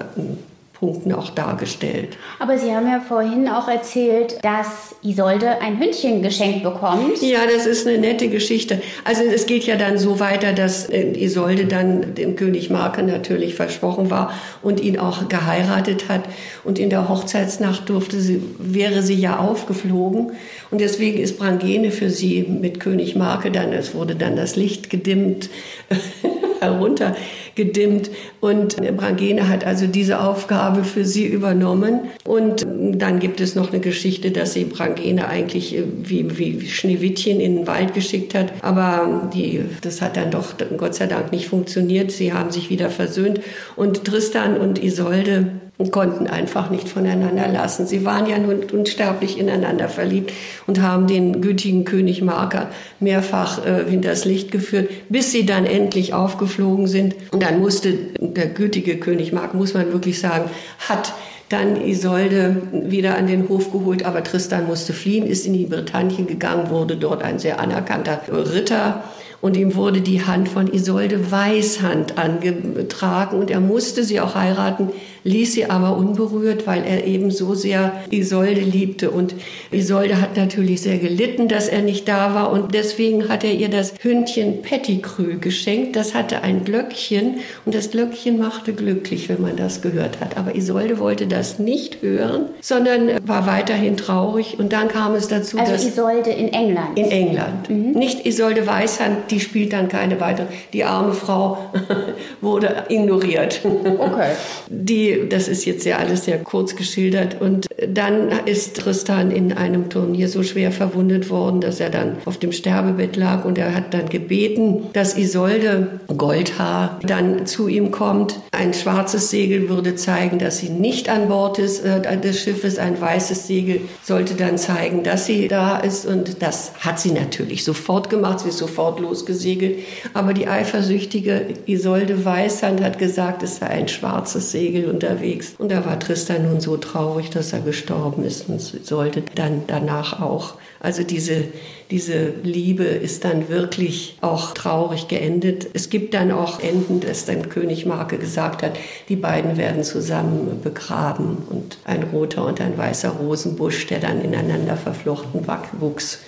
Punkten 0.80 1.12
auch 1.12 1.32
dargestellt. 1.32 2.18
Aber 2.40 2.58
Sie 2.58 2.72
haben 2.72 2.88
ja 2.88 3.00
vorhin 3.00 3.48
auch 3.48 3.68
erzählt, 3.68 4.38
dass 4.44 4.96
Isolde 5.02 5.62
ein 5.62 5.80
Hündchen 5.80 6.22
geschenkt 6.22 6.64
bekommt. 6.64 7.22
Ja, 7.22 7.40
das 7.52 7.66
ist 7.66 7.88
eine 7.88 7.98
nette 7.98 8.30
Geschichte. 8.30 8.82
Also 9.04 9.24
es 9.24 9.48
geht 9.48 9.64
ja 9.64 9.76
dann 9.76 9.98
so 9.98 10.20
weiter, 10.20 10.54
dass 10.54 10.88
äh, 10.90 11.14
Isolde 11.18 11.66
dann 11.66 12.14
dem 12.14 12.36
König 12.36 12.70
Marke 12.70 13.02
natürlich 13.02 13.56
versprochen 13.56 14.12
war 14.12 14.34
und 14.62 14.80
ihn 14.80 15.00
auch 15.00 15.28
geheiratet 15.30 16.10
hat. 16.10 16.24
Und 16.64 16.78
in 16.78 16.90
der 16.90 17.10
Hochzeitsnacht 17.10 17.90
durfte 17.90 18.20
sie, 18.20 18.42
wäre 18.60 19.02
sie 19.02 19.16
ja 19.16 19.40
aufgeflogen. 19.40 20.34
Und 20.70 20.82
deswegen 20.82 21.20
ist 21.20 21.40
Brangene 21.40 21.92
für 21.92 22.10
sie 22.10 22.44
mit 22.44 22.80
König 22.80 23.16
Marke 23.16 23.50
dann, 23.50 23.74
es 23.74 23.96
wurde 23.96 24.16
dann 24.16 24.36
das 24.36 24.56
Licht 24.56 24.90
gedimmt, 24.90 25.50
herunter 26.62 27.16
gedimmt. 27.56 28.10
Und 28.40 28.78
Brangene 28.96 29.50
hat 29.50 29.66
also 29.66 29.88
diese 29.88 30.22
Aufgabe 30.22 30.84
für 30.84 31.06
sie 31.06 31.26
übernommen. 31.26 32.02
Und 32.26 32.66
dann 32.68 33.20
gibt 33.20 33.42
es 33.42 33.56
noch 33.56 33.72
eine 33.72 33.82
Geschichte, 33.82 34.32
dass 34.32 34.54
sie 34.54 34.66
Brangene 34.66 35.28
eigentlich 35.28 35.76
äh, 35.76 35.84
wie, 36.04 36.38
wie 36.38 36.68
Schneewittchen 36.68 37.40
in 37.40 37.58
den 37.58 37.68
Wald 37.68 37.94
geschickt 37.94 38.34
hat. 38.36 38.54
Aber 38.62 39.30
die, 39.34 39.62
das 39.82 40.02
hat 40.02 40.18
dann 40.18 40.32
doch 40.32 40.56
Gott 40.78 40.96
sei 40.96 41.08
Dank 41.08 41.32
nicht 41.32 41.48
funktioniert. 41.48 42.12
Sie 42.12 42.34
haben 42.34 42.52
sich 42.52 42.70
wieder 42.70 42.90
versöhnt. 42.90 43.42
Und 43.76 44.06
Tristan 44.06 44.58
und 44.58 44.82
Isolde 44.82 45.52
und 45.78 45.92
konnten 45.92 46.28
einfach 46.28 46.70
nicht 46.70 46.90
voneinander 46.90 47.48
lassen. 47.48 47.86
Sie 47.86 48.04
waren 48.04 48.26
ja 48.28 48.40
nun 48.40 48.64
unsterblich 48.72 49.38
ineinander 49.38 49.90
verliebt 49.90 50.34
und 50.66 50.82
haben 50.82 51.08
den 51.08 51.42
gütigen 51.42 51.86
König 51.86 52.22
Marker 52.22 52.70
mehrfach 53.00 53.64
äh, 53.66 53.86
hinters 53.90 54.26
Licht 54.26 54.52
geführt, 54.52 54.90
bis 55.10 55.32
sie 55.32 55.46
dann 55.46 55.66
endlich 55.66 56.14
aufgeflogen 56.14 56.88
sind. 56.88 57.16
Und 57.32 57.44
dann 57.44 57.60
musste 57.60 57.94
der 58.20 58.48
gütige 58.48 58.98
König 58.98 59.34
Mark, 59.34 59.54
muss 59.54 59.74
man 59.74 59.92
wirklich 59.94 60.20
sagen, 60.20 60.50
hat 60.90 61.14
dann 61.50 61.82
Isolde 61.82 62.62
wieder 62.74 63.16
an 63.16 63.28
den 63.28 63.48
Hof 63.48 63.72
geholt, 63.72 64.04
aber 64.04 64.24
Tristan 64.24 64.68
musste 64.68 64.92
fliehen, 64.94 65.26
ist 65.26 65.46
in 65.46 65.54
die 65.54 65.66
Bretagne 65.66 66.26
gegangen, 66.26 66.70
wurde 66.70 66.98
dort 66.98 67.24
ein 67.24 67.40
sehr 67.40 67.60
anerkannter 67.60 68.22
Ritter 68.30 69.04
und 69.42 69.56
ihm 69.56 69.76
wurde 69.76 70.02
die 70.02 70.26
Hand 70.26 70.50
von 70.50 70.72
Isolde 70.74 71.32
Weißhand 71.32 72.18
angetragen 72.18 73.40
und 73.40 73.52
er 73.52 73.60
musste 73.60 74.04
sie 74.04 74.20
auch 74.20 74.36
heiraten, 74.36 74.90
ließ 75.24 75.54
sie 75.54 75.70
aber 75.70 75.98
unberührt, 75.98 76.66
weil 76.68 76.84
er 76.84 77.06
eben 77.06 77.32
so 77.32 77.54
sehr 77.54 77.92
Isolde 78.10 78.62
liebte. 78.62 79.12
Und 79.12 79.36
Isolde 79.72 80.22
hat 80.22 80.38
natürlich 80.38 80.82
sehr 80.82 80.98
gelitten, 80.98 81.48
dass 81.50 81.68
er 81.68 81.82
nicht 81.82 82.08
da 82.08 82.34
war 82.34 82.52
und 82.52 82.74
deswegen 82.74 83.28
hat 83.28 83.44
er 83.44 83.54
ihr 83.54 83.70
das 83.70 83.94
Hündchen 84.00 84.62
Pettigrew 84.62 85.38
geschenkt. 85.40 85.96
Das 85.96 86.16
hatte 86.16 86.44
ein 86.44 86.64
Glöckchen 86.64 87.36
und 87.66 87.76
das 87.76 87.92
Glöckchen 87.92 88.40
machte 88.40 88.74
glücklich, 88.74 89.28
wenn 89.28 89.42
man 89.42 89.58
das 89.58 89.82
gehört 89.82 90.22
hat. 90.22 90.38
Aber 90.38 90.56
Isolde 90.56 90.98
wollte 91.00 91.28
das 91.28 91.60
nicht 91.60 92.02
hören, 92.02 92.46
sondern 92.62 93.10
war 93.28 93.46
weiterhin 93.48 93.98
traurig 93.98 94.58
und 94.58 94.72
dann 94.72 94.88
kam 94.88 95.14
es 95.16 95.28
dazu, 95.28 95.58
also 95.58 95.74
dass... 95.74 95.86
Isolde 95.86 96.30
in 96.30 96.54
England? 96.54 96.98
In 96.98 97.12
England. 97.12 97.70
Mhm. 97.70 97.92
Nicht 97.92 98.26
Isolde 98.26 98.66
Weißhand, 98.66 99.27
die 99.32 99.40
spielt 99.40 99.74
dann 99.74 99.88
keine 99.88 100.20
weitere. 100.20 100.48
Die 100.74 100.84
arme 100.84 101.14
Frau 101.14 101.58
wurde 102.42 102.86
ignoriert. 102.90 103.62
Okay. 103.64 104.32
Die 104.70 105.28
das 105.30 105.48
ist 105.48 105.66
jetzt 105.66 105.86
ja 105.86 105.98
alles 105.98 106.26
sehr 106.26 106.40
kurz 106.40 106.76
geschildert. 106.76 107.42
Und 107.42 107.68
dann 107.88 108.30
ist 108.46 108.78
Tristan 108.78 109.32
in 109.32 109.54
einem 109.54 109.90
Turnier 109.90 110.30
so 110.30 110.44
schwer 110.44 110.72
verwundet 110.72 111.30
worden, 111.30 111.62
dass 111.62 111.80
er 111.80 111.90
dann 111.90 112.18
auf 112.26 112.38
dem 112.38 112.52
Sterbebett 112.52 113.16
lag 113.16 113.46
und 113.46 113.58
er 113.58 113.74
hat 113.74 113.94
dann 113.94 114.10
gebeten, 114.10 114.88
dass 114.94 115.18
Isolde 115.18 116.00
Goldhaar 116.16 117.00
dann 117.04 117.46
zu 117.46 117.68
ihm 117.68 117.92
kommt. 117.92 118.40
Ein 118.52 118.74
schwarzes 118.74 119.30
Segel 119.30 119.70
würde 119.70 119.96
zeigen, 119.96 120.40
dass 120.40 120.60
sie 120.60 120.70
nicht 120.70 121.10
an 121.10 121.28
Bord 121.28 121.60
ist, 121.60 121.84
äh, 121.84 122.18
des 122.18 122.40
Schiffes. 122.40 122.78
Ein 122.78 123.00
weißes 123.00 123.48
Segel 123.48 123.82
sollte 124.04 124.36
dann 124.36 124.58
zeigen, 124.58 125.04
dass 125.04 125.26
sie 125.26 125.48
da 125.48 125.78
ist. 125.78 126.06
Und 126.06 126.42
das 126.42 126.72
hat 126.80 127.00
sie 127.00 127.12
natürlich 127.12 127.64
sofort 127.64 128.10
gemacht. 128.10 128.40
Sie 128.40 128.50
ist 128.50 128.58
sofort 128.58 129.00
losgegangen 129.00 129.17
losgesegelt. 129.18 129.80
Aber 130.14 130.34
die 130.34 130.48
eifersüchtige 130.48 131.48
Isolde 131.66 132.24
Weißhand 132.24 132.82
hat 132.82 133.00
gesagt, 133.00 133.44
es 133.44 133.58
sei 133.58 133.68
ein 133.68 133.88
schwarzes 133.88 134.52
Segel 134.52 134.90
unterwegs. 134.90 135.56
Und 135.58 135.72
da 135.72 135.86
war 135.86 136.00
Tristan 136.00 136.44
nun 136.44 136.62
so 136.62 136.78
traurig, 136.78 137.30
dass 137.30 137.54
er 137.54 137.62
gestorben 137.62 138.24
ist 138.24 138.48
und 138.48 138.62
sollte 138.62 139.24
dann 139.36 139.64
danach 139.68 140.22
auch. 140.22 140.56
Also 140.80 141.04
diese, 141.04 141.46
diese 141.90 142.34
Liebe 142.44 142.84
ist 142.84 143.26
dann 143.26 143.50
wirklich 143.50 144.18
auch 144.22 144.54
traurig 144.54 145.08
geendet. 145.08 145.68
Es 145.74 145.90
gibt 145.90 146.14
dann 146.14 146.32
auch 146.32 146.60
Enden, 146.60 147.00
dass 147.00 147.26
dann 147.26 147.50
König 147.50 147.86
Marke 147.86 148.18
gesagt 148.18 148.62
hat, 148.62 148.78
die 149.10 149.16
beiden 149.16 149.58
werden 149.58 149.84
zusammen 149.84 150.62
begraben 150.64 151.38
und 151.50 151.80
ein 151.84 152.04
roter 152.04 152.46
und 152.46 152.62
ein 152.62 152.78
weißer 152.78 153.10
Rosenbusch, 153.10 153.88
der 153.88 154.00
dann 154.00 154.22
ineinander 154.22 154.78
verflochten 154.78 155.46
wuchs, 155.80 156.20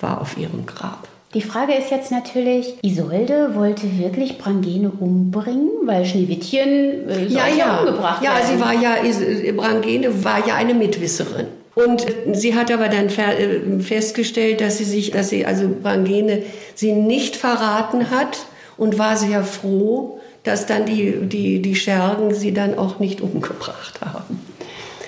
war 0.00 0.20
auf 0.20 0.38
ihrem 0.38 0.66
Grab. 0.66 1.08
Die 1.34 1.42
Frage 1.42 1.74
ist 1.74 1.90
jetzt 1.90 2.10
natürlich, 2.10 2.74
Isolde 2.82 3.54
wollte 3.54 3.98
wirklich 3.98 4.38
Brangene 4.38 4.90
umbringen, 4.90 5.70
weil 5.84 6.04
Schneewittchen 6.06 7.08
äh, 7.08 7.26
ja, 7.26 7.48
ja, 7.48 7.80
umgebracht 7.80 8.22
ja, 8.22 8.36
werden. 8.36 8.48
Ja, 8.48 8.54
sie 8.54 8.60
war 8.60 8.72
ja, 8.72 9.52
Brangene 9.52 10.24
war 10.24 10.46
ja 10.46 10.54
eine 10.54 10.74
Mitwisserin. 10.74 11.48
Und 11.74 12.06
sie 12.32 12.54
hat 12.54 12.70
aber 12.70 12.88
dann 12.88 13.08
äh, 13.08 13.80
festgestellt, 13.80 14.62
dass 14.62 14.78
sie 14.78 14.84
sich, 14.84 15.10
dass 15.10 15.28
sie, 15.28 15.44
also 15.44 15.68
Brangene 15.68 16.42
sie 16.74 16.92
nicht 16.92 17.36
verraten 17.36 18.10
hat 18.10 18.38
und 18.78 18.98
war 18.98 19.16
sehr 19.16 19.44
froh, 19.44 20.18
dass 20.42 20.64
dann 20.64 20.86
die, 20.86 21.26
die, 21.26 21.60
die 21.60 21.74
Schergen 21.74 22.34
sie 22.34 22.54
dann 22.54 22.78
auch 22.78 22.98
nicht 22.98 23.20
umgebracht 23.20 24.00
haben. 24.00 24.40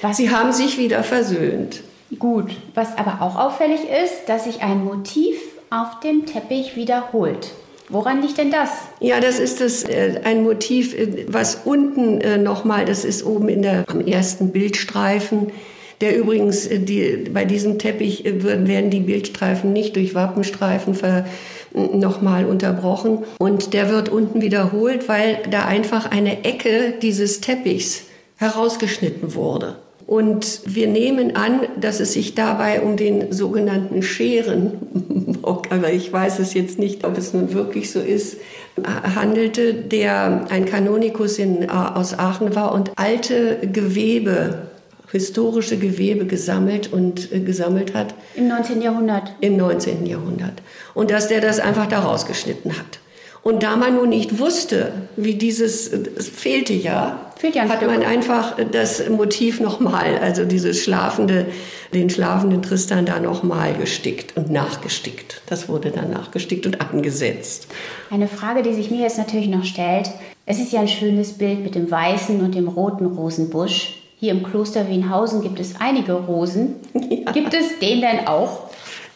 Was 0.02 0.18
sie 0.18 0.31
haben 0.31 0.52
sich 0.52 0.78
wieder 0.78 1.02
versöhnt. 1.04 1.81
Gut. 2.18 2.50
Was 2.74 2.98
aber 2.98 3.22
auch 3.22 3.37
auffällig 3.37 3.81
ist, 4.04 4.28
dass 4.28 4.44
sich 4.44 4.62
ein 4.62 4.85
Motiv 4.85 5.37
auf 5.70 6.00
dem 6.00 6.26
Teppich 6.26 6.76
wiederholt. 6.76 7.52
Woran 7.90 8.20
liegt 8.20 8.37
denn 8.37 8.50
das? 8.50 8.70
Ja, 9.00 9.18
das 9.20 9.38
ist 9.38 9.61
das, 9.61 9.83
äh, 9.85 10.20
ein 10.24 10.42
Motiv, 10.42 10.94
äh, 10.94 11.24
was 11.26 11.62
unten 11.64 12.20
äh, 12.20 12.37
nochmal, 12.37 12.85
das 12.85 13.04
ist 13.04 13.24
oben 13.24 13.48
in 13.48 13.62
der, 13.62 13.85
am 13.88 14.00
ersten 14.00 14.52
Bildstreifen, 14.52 15.52
der 16.00 16.16
übrigens, 16.16 16.66
äh, 16.66 16.81
die, 16.81 17.28
bei 17.33 17.44
diesem 17.44 17.78
Teppich 17.78 18.26
äh, 18.26 18.42
werden 18.66 18.90
die 18.90 19.00
Bildstreifen 19.00 19.72
nicht 19.72 19.96
durch 19.96 20.14
Wappenstreifen 20.14 20.94
ver, 20.94 21.26
nochmal 21.72 22.44
unterbrochen. 22.46 23.24
Und 23.38 23.74
der 23.74 23.90
wird 23.90 24.09
unten 24.09 24.40
wiederholt, 24.40 25.09
weil 25.09 25.38
da 25.50 25.64
einfach 25.64 26.11
eine 26.11 26.44
Ecke 26.44 26.94
dieses 27.00 27.40
Teppichs 27.40 28.04
herausgeschnitten 28.37 29.35
wurde. 29.35 29.76
Und 30.09 30.62
wir 30.64 30.87
nehmen 30.87 31.37
an, 31.37 31.61
dass 31.79 32.01
es 32.01 32.14
sich 32.14 32.35
dabei 32.35 32.81
um 32.81 32.97
den 32.97 33.31
sogenannten 33.31 34.03
Scheren, 34.03 35.37
aber 35.42 35.92
ich 35.92 36.11
weiß 36.11 36.38
es 36.38 36.55
jetzt 36.55 36.79
nicht, 36.79 37.05
ob 37.05 37.18
es 37.18 37.35
nun 37.35 37.53
wirklich 37.53 37.90
so 37.90 38.01
ist, 38.01 38.38
handelte, 38.83 39.75
der 39.75 40.47
ein 40.49 40.64
Kanonikus 40.64 41.38
in, 41.38 41.64
äh, 41.64 41.66
aus 41.66 42.18
Aachen 42.18 42.55
war 42.55 42.73
und 42.73 42.90
alte 42.97 43.59
Gewebe 43.71 44.68
historische 45.12 45.77
Gewebe 45.77 46.25
gesammelt 46.25 46.90
und 46.90 47.31
äh, 47.31 47.40
gesammelt 47.40 47.92
hat. 47.92 48.14
Im 48.35 48.49
19. 48.49 48.81
Jahrhundert. 48.81 49.35
Im 49.40 49.59
19. 49.59 50.07
Jahrhundert. 50.07 50.62
Und 50.94 51.11
dass 51.11 51.29
der 51.29 51.42
das 51.42 51.61
einfach 51.61 51.87
da 51.87 52.01
rausgeschnitten 52.01 52.79
hat. 52.79 52.99
Und 53.42 53.62
da 53.62 53.77
man 53.77 53.94
nun 53.97 54.09
nicht 54.09 54.38
wusste, 54.38 54.92
wie 55.16 55.35
dieses, 55.35 55.92
es 55.92 56.29
fehlte 56.29 56.73
ja, 56.73 57.28
Hat 57.42 57.87
man 57.87 58.03
einfach 58.03 58.57
das 58.72 59.09
Motiv 59.09 59.61
nochmal, 59.61 60.18
also 60.18 60.44
dieses 60.44 60.83
schlafende, 60.83 61.46
den 61.94 62.11
schlafenden 62.11 62.62
Tristan 62.62 63.07
da 63.07 63.20
nochmal 63.20 63.74
gestickt 63.74 64.37
und 64.37 64.51
nachgestickt. 64.51 65.42
Das 65.46 65.68
wurde 65.68 65.90
dann 65.90 66.11
nachgestickt 66.11 66.66
und 66.66 66.81
angesetzt. 66.81 67.68
Eine 68.11 68.27
Frage, 68.27 68.62
die 68.62 68.74
sich 68.74 68.90
mir 68.90 69.03
jetzt 69.03 69.18
natürlich 69.18 69.48
noch 69.48 69.64
stellt. 69.64 70.11
Es 70.46 70.59
ist 70.59 70.72
ja 70.72 70.81
ein 70.81 70.88
schönes 70.88 71.35
Bild 71.35 71.61
mit 71.61 71.74
dem 71.74 71.90
weißen 71.90 72.40
und 72.40 72.55
dem 72.55 72.66
roten 72.66 73.07
Rosenbusch. 73.07 73.94
Hier 74.18 74.33
im 74.33 74.42
Kloster 74.42 74.88
Wienhausen 74.88 75.42
gibt 75.42 75.61
es 75.61 75.81
einige 75.81 76.14
Rosen. 76.14 76.77
Ja. 77.11 77.33
Gibt 77.33 77.53
es 77.53 77.79
den 77.79 78.01
denn 78.01 78.27
auch? 78.27 78.67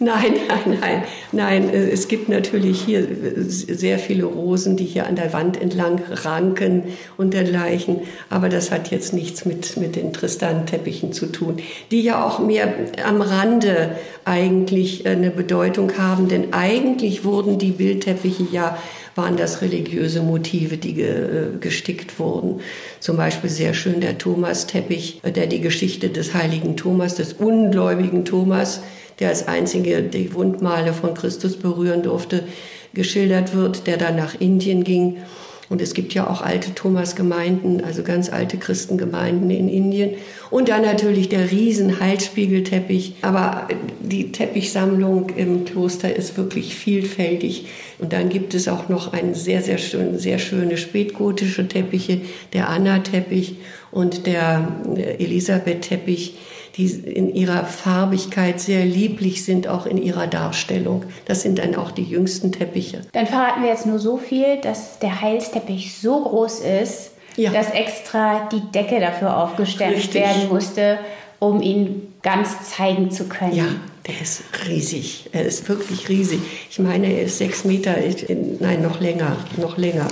Nein, 0.04 0.34
nein, 0.48 0.78
nein, 0.80 1.02
nein. 1.30 1.70
Es 1.70 2.08
gibt 2.08 2.28
natürlich 2.28 2.80
hier 2.80 3.06
sehr 3.46 4.00
viele 4.00 4.24
Rosen, 4.24 4.76
die 4.76 4.84
hier 4.84 5.06
an 5.06 5.14
der 5.14 5.32
Wand 5.32 5.60
entlang 5.60 6.00
ranken 6.10 6.84
und 7.16 7.34
dergleichen. 7.34 8.00
Aber 8.28 8.48
das 8.48 8.72
hat 8.72 8.90
jetzt 8.90 9.12
nichts 9.12 9.44
mit, 9.44 9.76
mit 9.76 9.94
den 9.94 10.12
Tristan-Teppichen 10.12 11.12
zu 11.12 11.26
tun, 11.26 11.58
die 11.92 12.02
ja 12.02 12.26
auch 12.26 12.40
mehr 12.40 12.74
am 13.06 13.20
Rande 13.20 13.96
eigentlich 14.24 15.06
eine 15.06 15.30
Bedeutung 15.30 15.96
haben. 15.98 16.26
Denn 16.26 16.52
eigentlich 16.52 17.24
wurden 17.24 17.58
die 17.58 17.70
Bildteppiche 17.70 18.46
ja 18.50 18.78
waren 19.14 19.36
das 19.36 19.60
religiöse 19.60 20.22
Motive, 20.22 20.78
die 20.78 20.94
ge, 20.94 21.06
äh, 21.06 21.58
gestickt 21.60 22.18
wurden. 22.18 22.60
Zum 22.98 23.16
Beispiel 23.18 23.50
sehr 23.50 23.74
schön 23.74 24.00
der 24.00 24.16
Thomas-Teppich, 24.16 25.20
äh, 25.22 25.32
der 25.32 25.46
die 25.46 25.60
Geschichte 25.60 26.08
des 26.08 26.34
heiligen 26.34 26.76
Thomas, 26.76 27.14
des 27.14 27.34
ungläubigen 27.34 28.24
Thomas, 28.24 28.82
der 29.20 29.28
als 29.28 29.48
einzige 29.48 30.02
die 30.02 30.34
Wundmale 30.34 30.92
von 30.92 31.14
Christus 31.14 31.56
berühren 31.56 32.02
durfte, 32.02 32.44
geschildert 32.94 33.54
wird, 33.54 33.86
der 33.86 33.96
dann 33.96 34.16
nach 34.16 34.34
Indien 34.38 34.84
ging 34.84 35.18
und 35.72 35.80
es 35.80 35.94
gibt 35.94 36.12
ja 36.12 36.28
auch 36.28 36.42
alte 36.42 36.74
Thomas-Gemeinden, 36.74 37.82
also 37.82 38.02
ganz 38.02 38.30
alte 38.30 38.58
Christengemeinden 38.58 39.48
in 39.48 39.70
Indien. 39.70 40.10
Und 40.50 40.68
dann 40.68 40.82
natürlich 40.82 41.30
der 41.30 41.50
riesen 41.50 41.98
Halsspiegelteppich. 41.98 43.14
Aber 43.22 43.68
die 44.02 44.32
Teppichsammlung 44.32 45.30
im 45.30 45.64
Kloster 45.64 46.14
ist 46.14 46.36
wirklich 46.36 46.74
vielfältig. 46.74 47.68
Und 47.98 48.12
dann 48.12 48.28
gibt 48.28 48.52
es 48.52 48.68
auch 48.68 48.90
noch 48.90 49.14
einen 49.14 49.32
sehr, 49.32 49.62
sehr 49.62 49.78
schön, 49.78 50.18
sehr 50.18 50.38
schöne 50.38 50.76
spätgotische 50.76 51.66
Teppiche, 51.66 52.20
der 52.52 52.68
Anna-Teppich 52.68 53.56
und 53.90 54.26
der 54.26 54.68
Elisabeth-Teppich 54.94 56.34
die 56.76 56.86
in 56.86 57.34
ihrer 57.34 57.64
Farbigkeit 57.64 58.60
sehr 58.60 58.84
lieblich 58.84 59.44
sind, 59.44 59.68
auch 59.68 59.86
in 59.86 59.98
ihrer 59.98 60.26
Darstellung. 60.26 61.04
Das 61.26 61.42
sind 61.42 61.58
dann 61.58 61.74
auch 61.74 61.90
die 61.90 62.04
jüngsten 62.04 62.52
Teppiche. 62.52 63.02
Dann 63.12 63.26
verraten 63.26 63.62
wir 63.62 63.68
jetzt 63.68 63.86
nur 63.86 63.98
so 63.98 64.16
viel, 64.16 64.58
dass 64.62 64.98
der 64.98 65.20
Heilsteppich 65.20 65.96
so 65.98 66.22
groß 66.22 66.60
ist, 66.60 67.10
ja. 67.36 67.50
dass 67.50 67.70
extra 67.70 68.48
die 68.50 68.62
Decke 68.72 69.00
dafür 69.00 69.36
aufgestellt 69.36 69.96
Richtig. 69.96 70.22
werden 70.22 70.48
musste, 70.48 70.98
um 71.38 71.60
ihn 71.60 72.14
ganz 72.22 72.70
zeigen 72.70 73.10
zu 73.10 73.24
können. 73.24 73.54
Ja, 73.54 73.66
der 74.06 74.20
ist 74.20 74.42
riesig. 74.68 75.28
Er 75.32 75.44
ist 75.44 75.68
wirklich 75.68 76.08
riesig. 76.08 76.40
Ich 76.70 76.78
meine, 76.78 77.12
er 77.12 77.22
ist 77.24 77.38
sechs 77.38 77.64
Meter, 77.64 77.96
nein, 78.60 78.82
noch 78.82 79.00
länger, 79.00 79.36
noch 79.56 79.76
länger. 79.76 80.08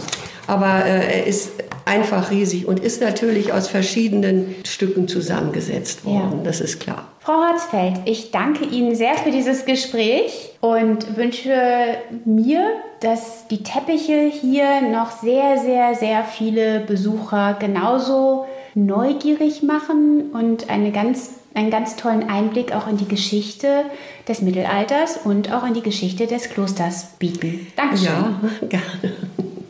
Aber 0.47 0.85
äh, 0.85 1.21
er 1.21 1.27
ist 1.27 1.53
einfach 1.85 2.31
riesig 2.31 2.67
und 2.67 2.81
ist 2.81 3.01
natürlich 3.01 3.53
aus 3.53 3.69
verschiedenen 3.69 4.55
Stücken 4.65 5.09
zusammengesetzt 5.09 6.05
worden. 6.05 6.39
Ja. 6.39 6.45
Das 6.45 6.61
ist 6.61 6.81
klar. 6.81 7.09
Frau 7.21 7.35
Horzfeld, 7.35 8.01
ich 8.07 8.31
danke 8.31 8.65
Ihnen 8.65 8.95
sehr 8.95 9.15
für 9.15 9.31
dieses 9.31 9.67
Gespräch 9.67 10.55
und 10.61 11.17
wünsche 11.17 11.99
mir, 12.25 12.65
dass 13.01 13.47
die 13.49 13.63
Teppiche 13.63 14.31
hier 14.31 14.81
noch 14.83 15.11
sehr, 15.11 15.59
sehr, 15.59 15.95
sehr 15.95 16.25
viele 16.25 16.81
Besucher 16.81 17.57
genauso 17.61 18.47
neugierig 18.75 19.63
machen 19.63 20.31
und 20.33 20.71
eine 20.71 20.93
ganz, 20.93 21.41
einen 21.55 21.71
ganz 21.71 21.97
tollen 21.97 22.29
Einblick 22.29 22.75
auch 22.75 22.87
in 22.89 22.97
die 22.97 23.09
Geschichte 23.09 23.85
des 24.29 24.43
Mittelalters 24.43 25.19
und 25.25 25.53
auch 25.53 25.67
in 25.67 25.75
die 25.75 25.83
Geschichte 25.83 26.27
des 26.27 26.51
Klosters 26.51 27.15
bieten. 27.19 27.67
Dankeschön. 27.77 28.07
Ja, 28.09 28.41
gerne. 28.69 29.15